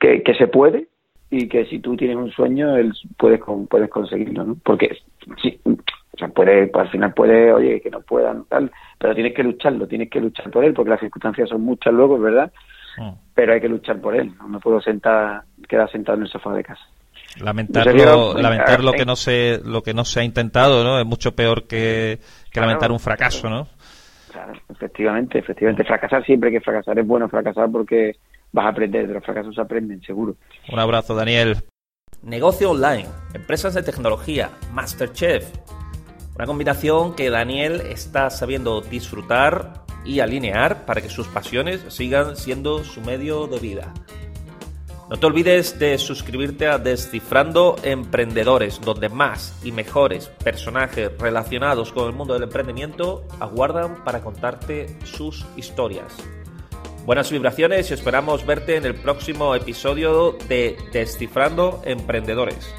que, 0.00 0.22
que 0.22 0.34
se 0.34 0.48
puede 0.48 0.88
y 1.30 1.48
que 1.48 1.66
si 1.66 1.78
tú 1.80 1.96
tienes 1.96 2.16
un 2.16 2.30
sueño, 2.30 2.76
él 2.76 2.92
puedes 3.16 3.40
puedes 3.68 3.90
conseguirlo, 3.90 4.44
¿no? 4.44 4.56
Porque 4.64 4.96
sí, 5.42 5.60
o 5.64 6.18
sea, 6.18 6.28
puede, 6.28 6.70
al 6.72 6.90
final 6.90 7.12
puede, 7.12 7.52
oye, 7.52 7.80
que 7.80 7.90
no 7.90 8.00
puedan, 8.00 8.44
tal, 8.44 8.70
pero 8.98 9.14
tienes 9.14 9.34
que 9.34 9.42
lucharlo, 9.42 9.86
tienes 9.86 10.10
que 10.10 10.20
luchar 10.20 10.50
por 10.50 10.64
él, 10.64 10.72
porque 10.72 10.90
las 10.90 11.00
circunstancias 11.00 11.48
son 11.48 11.62
muchas 11.62 11.92
luego, 11.92 12.16
es 12.16 12.22
verdad, 12.22 12.52
mm. 12.96 13.10
pero 13.34 13.52
hay 13.52 13.60
que 13.60 13.68
luchar 13.68 14.00
por 14.00 14.16
él, 14.16 14.32
no 14.38 14.48
me 14.48 14.58
puedo 14.58 14.80
sentar, 14.80 15.42
quedar 15.68 15.90
sentado 15.90 16.16
en 16.18 16.24
el 16.24 16.30
sofá 16.30 16.52
de 16.54 16.64
casa. 16.64 16.82
Lamentarlo, 17.40 18.34
lamentar 18.34 18.82
lo 18.82 18.92
que 18.92 19.04
no 19.04 19.14
se, 19.14 19.60
lo 19.64 19.82
que 19.82 19.94
no 19.94 20.04
se 20.04 20.20
ha 20.20 20.24
intentado, 20.24 20.82
¿no? 20.82 20.98
Es 20.98 21.06
mucho 21.06 21.36
peor 21.36 21.68
que, 21.68 22.18
lamentar 22.54 22.90
un 22.90 22.98
fracaso, 22.98 23.48
¿no? 23.48 23.68
Claro, 24.32 24.54
efectivamente, 24.68 25.38
efectivamente. 25.38 25.84
Fracasar 25.84 26.24
siempre 26.24 26.50
que 26.50 26.60
fracasar 26.60 26.98
es 26.98 27.06
bueno 27.06 27.28
fracasar 27.28 27.70
porque 27.70 28.16
vas 28.52 28.66
a 28.66 28.68
aprender, 28.68 29.06
de 29.06 29.14
los 29.14 29.24
fracasos 29.24 29.54
se 29.54 29.60
aprenden, 29.60 30.02
seguro. 30.02 30.36
Un 30.70 30.78
abrazo, 30.78 31.14
Daniel. 31.14 31.56
Negocio 32.22 32.70
online, 32.70 33.06
empresas 33.34 33.74
de 33.74 33.82
tecnología, 33.82 34.50
Masterchef. 34.72 35.50
Una 36.34 36.46
combinación 36.46 37.14
que 37.14 37.30
Daniel 37.30 37.82
está 37.88 38.30
sabiendo 38.30 38.80
disfrutar 38.80 39.84
y 40.04 40.20
alinear 40.20 40.86
para 40.86 41.00
que 41.00 41.08
sus 41.08 41.28
pasiones 41.28 41.84
sigan 41.88 42.36
siendo 42.36 42.84
su 42.84 43.00
medio 43.00 43.46
de 43.46 43.58
vida. 43.58 43.92
No 45.10 45.16
te 45.16 45.26
olvides 45.26 45.78
de 45.78 45.96
suscribirte 45.96 46.66
a 46.66 46.78
Descifrando 46.78 47.76
Emprendedores, 47.82 48.78
donde 48.80 49.08
más 49.08 49.58
y 49.64 49.72
mejores 49.72 50.28
personajes 50.28 51.10
relacionados 51.18 51.92
con 51.92 52.08
el 52.08 52.14
mundo 52.14 52.34
del 52.34 52.42
emprendimiento 52.42 53.24
aguardan 53.40 54.04
para 54.04 54.20
contarte 54.20 54.98
sus 55.04 55.46
historias. 55.56 56.14
Buenas 57.08 57.30
vibraciones 57.30 57.90
y 57.90 57.94
esperamos 57.94 58.44
verte 58.44 58.76
en 58.76 58.84
el 58.84 58.94
próximo 58.94 59.54
episodio 59.54 60.36
de 60.46 60.76
Descifrando 60.92 61.80
Emprendedores. 61.86 62.74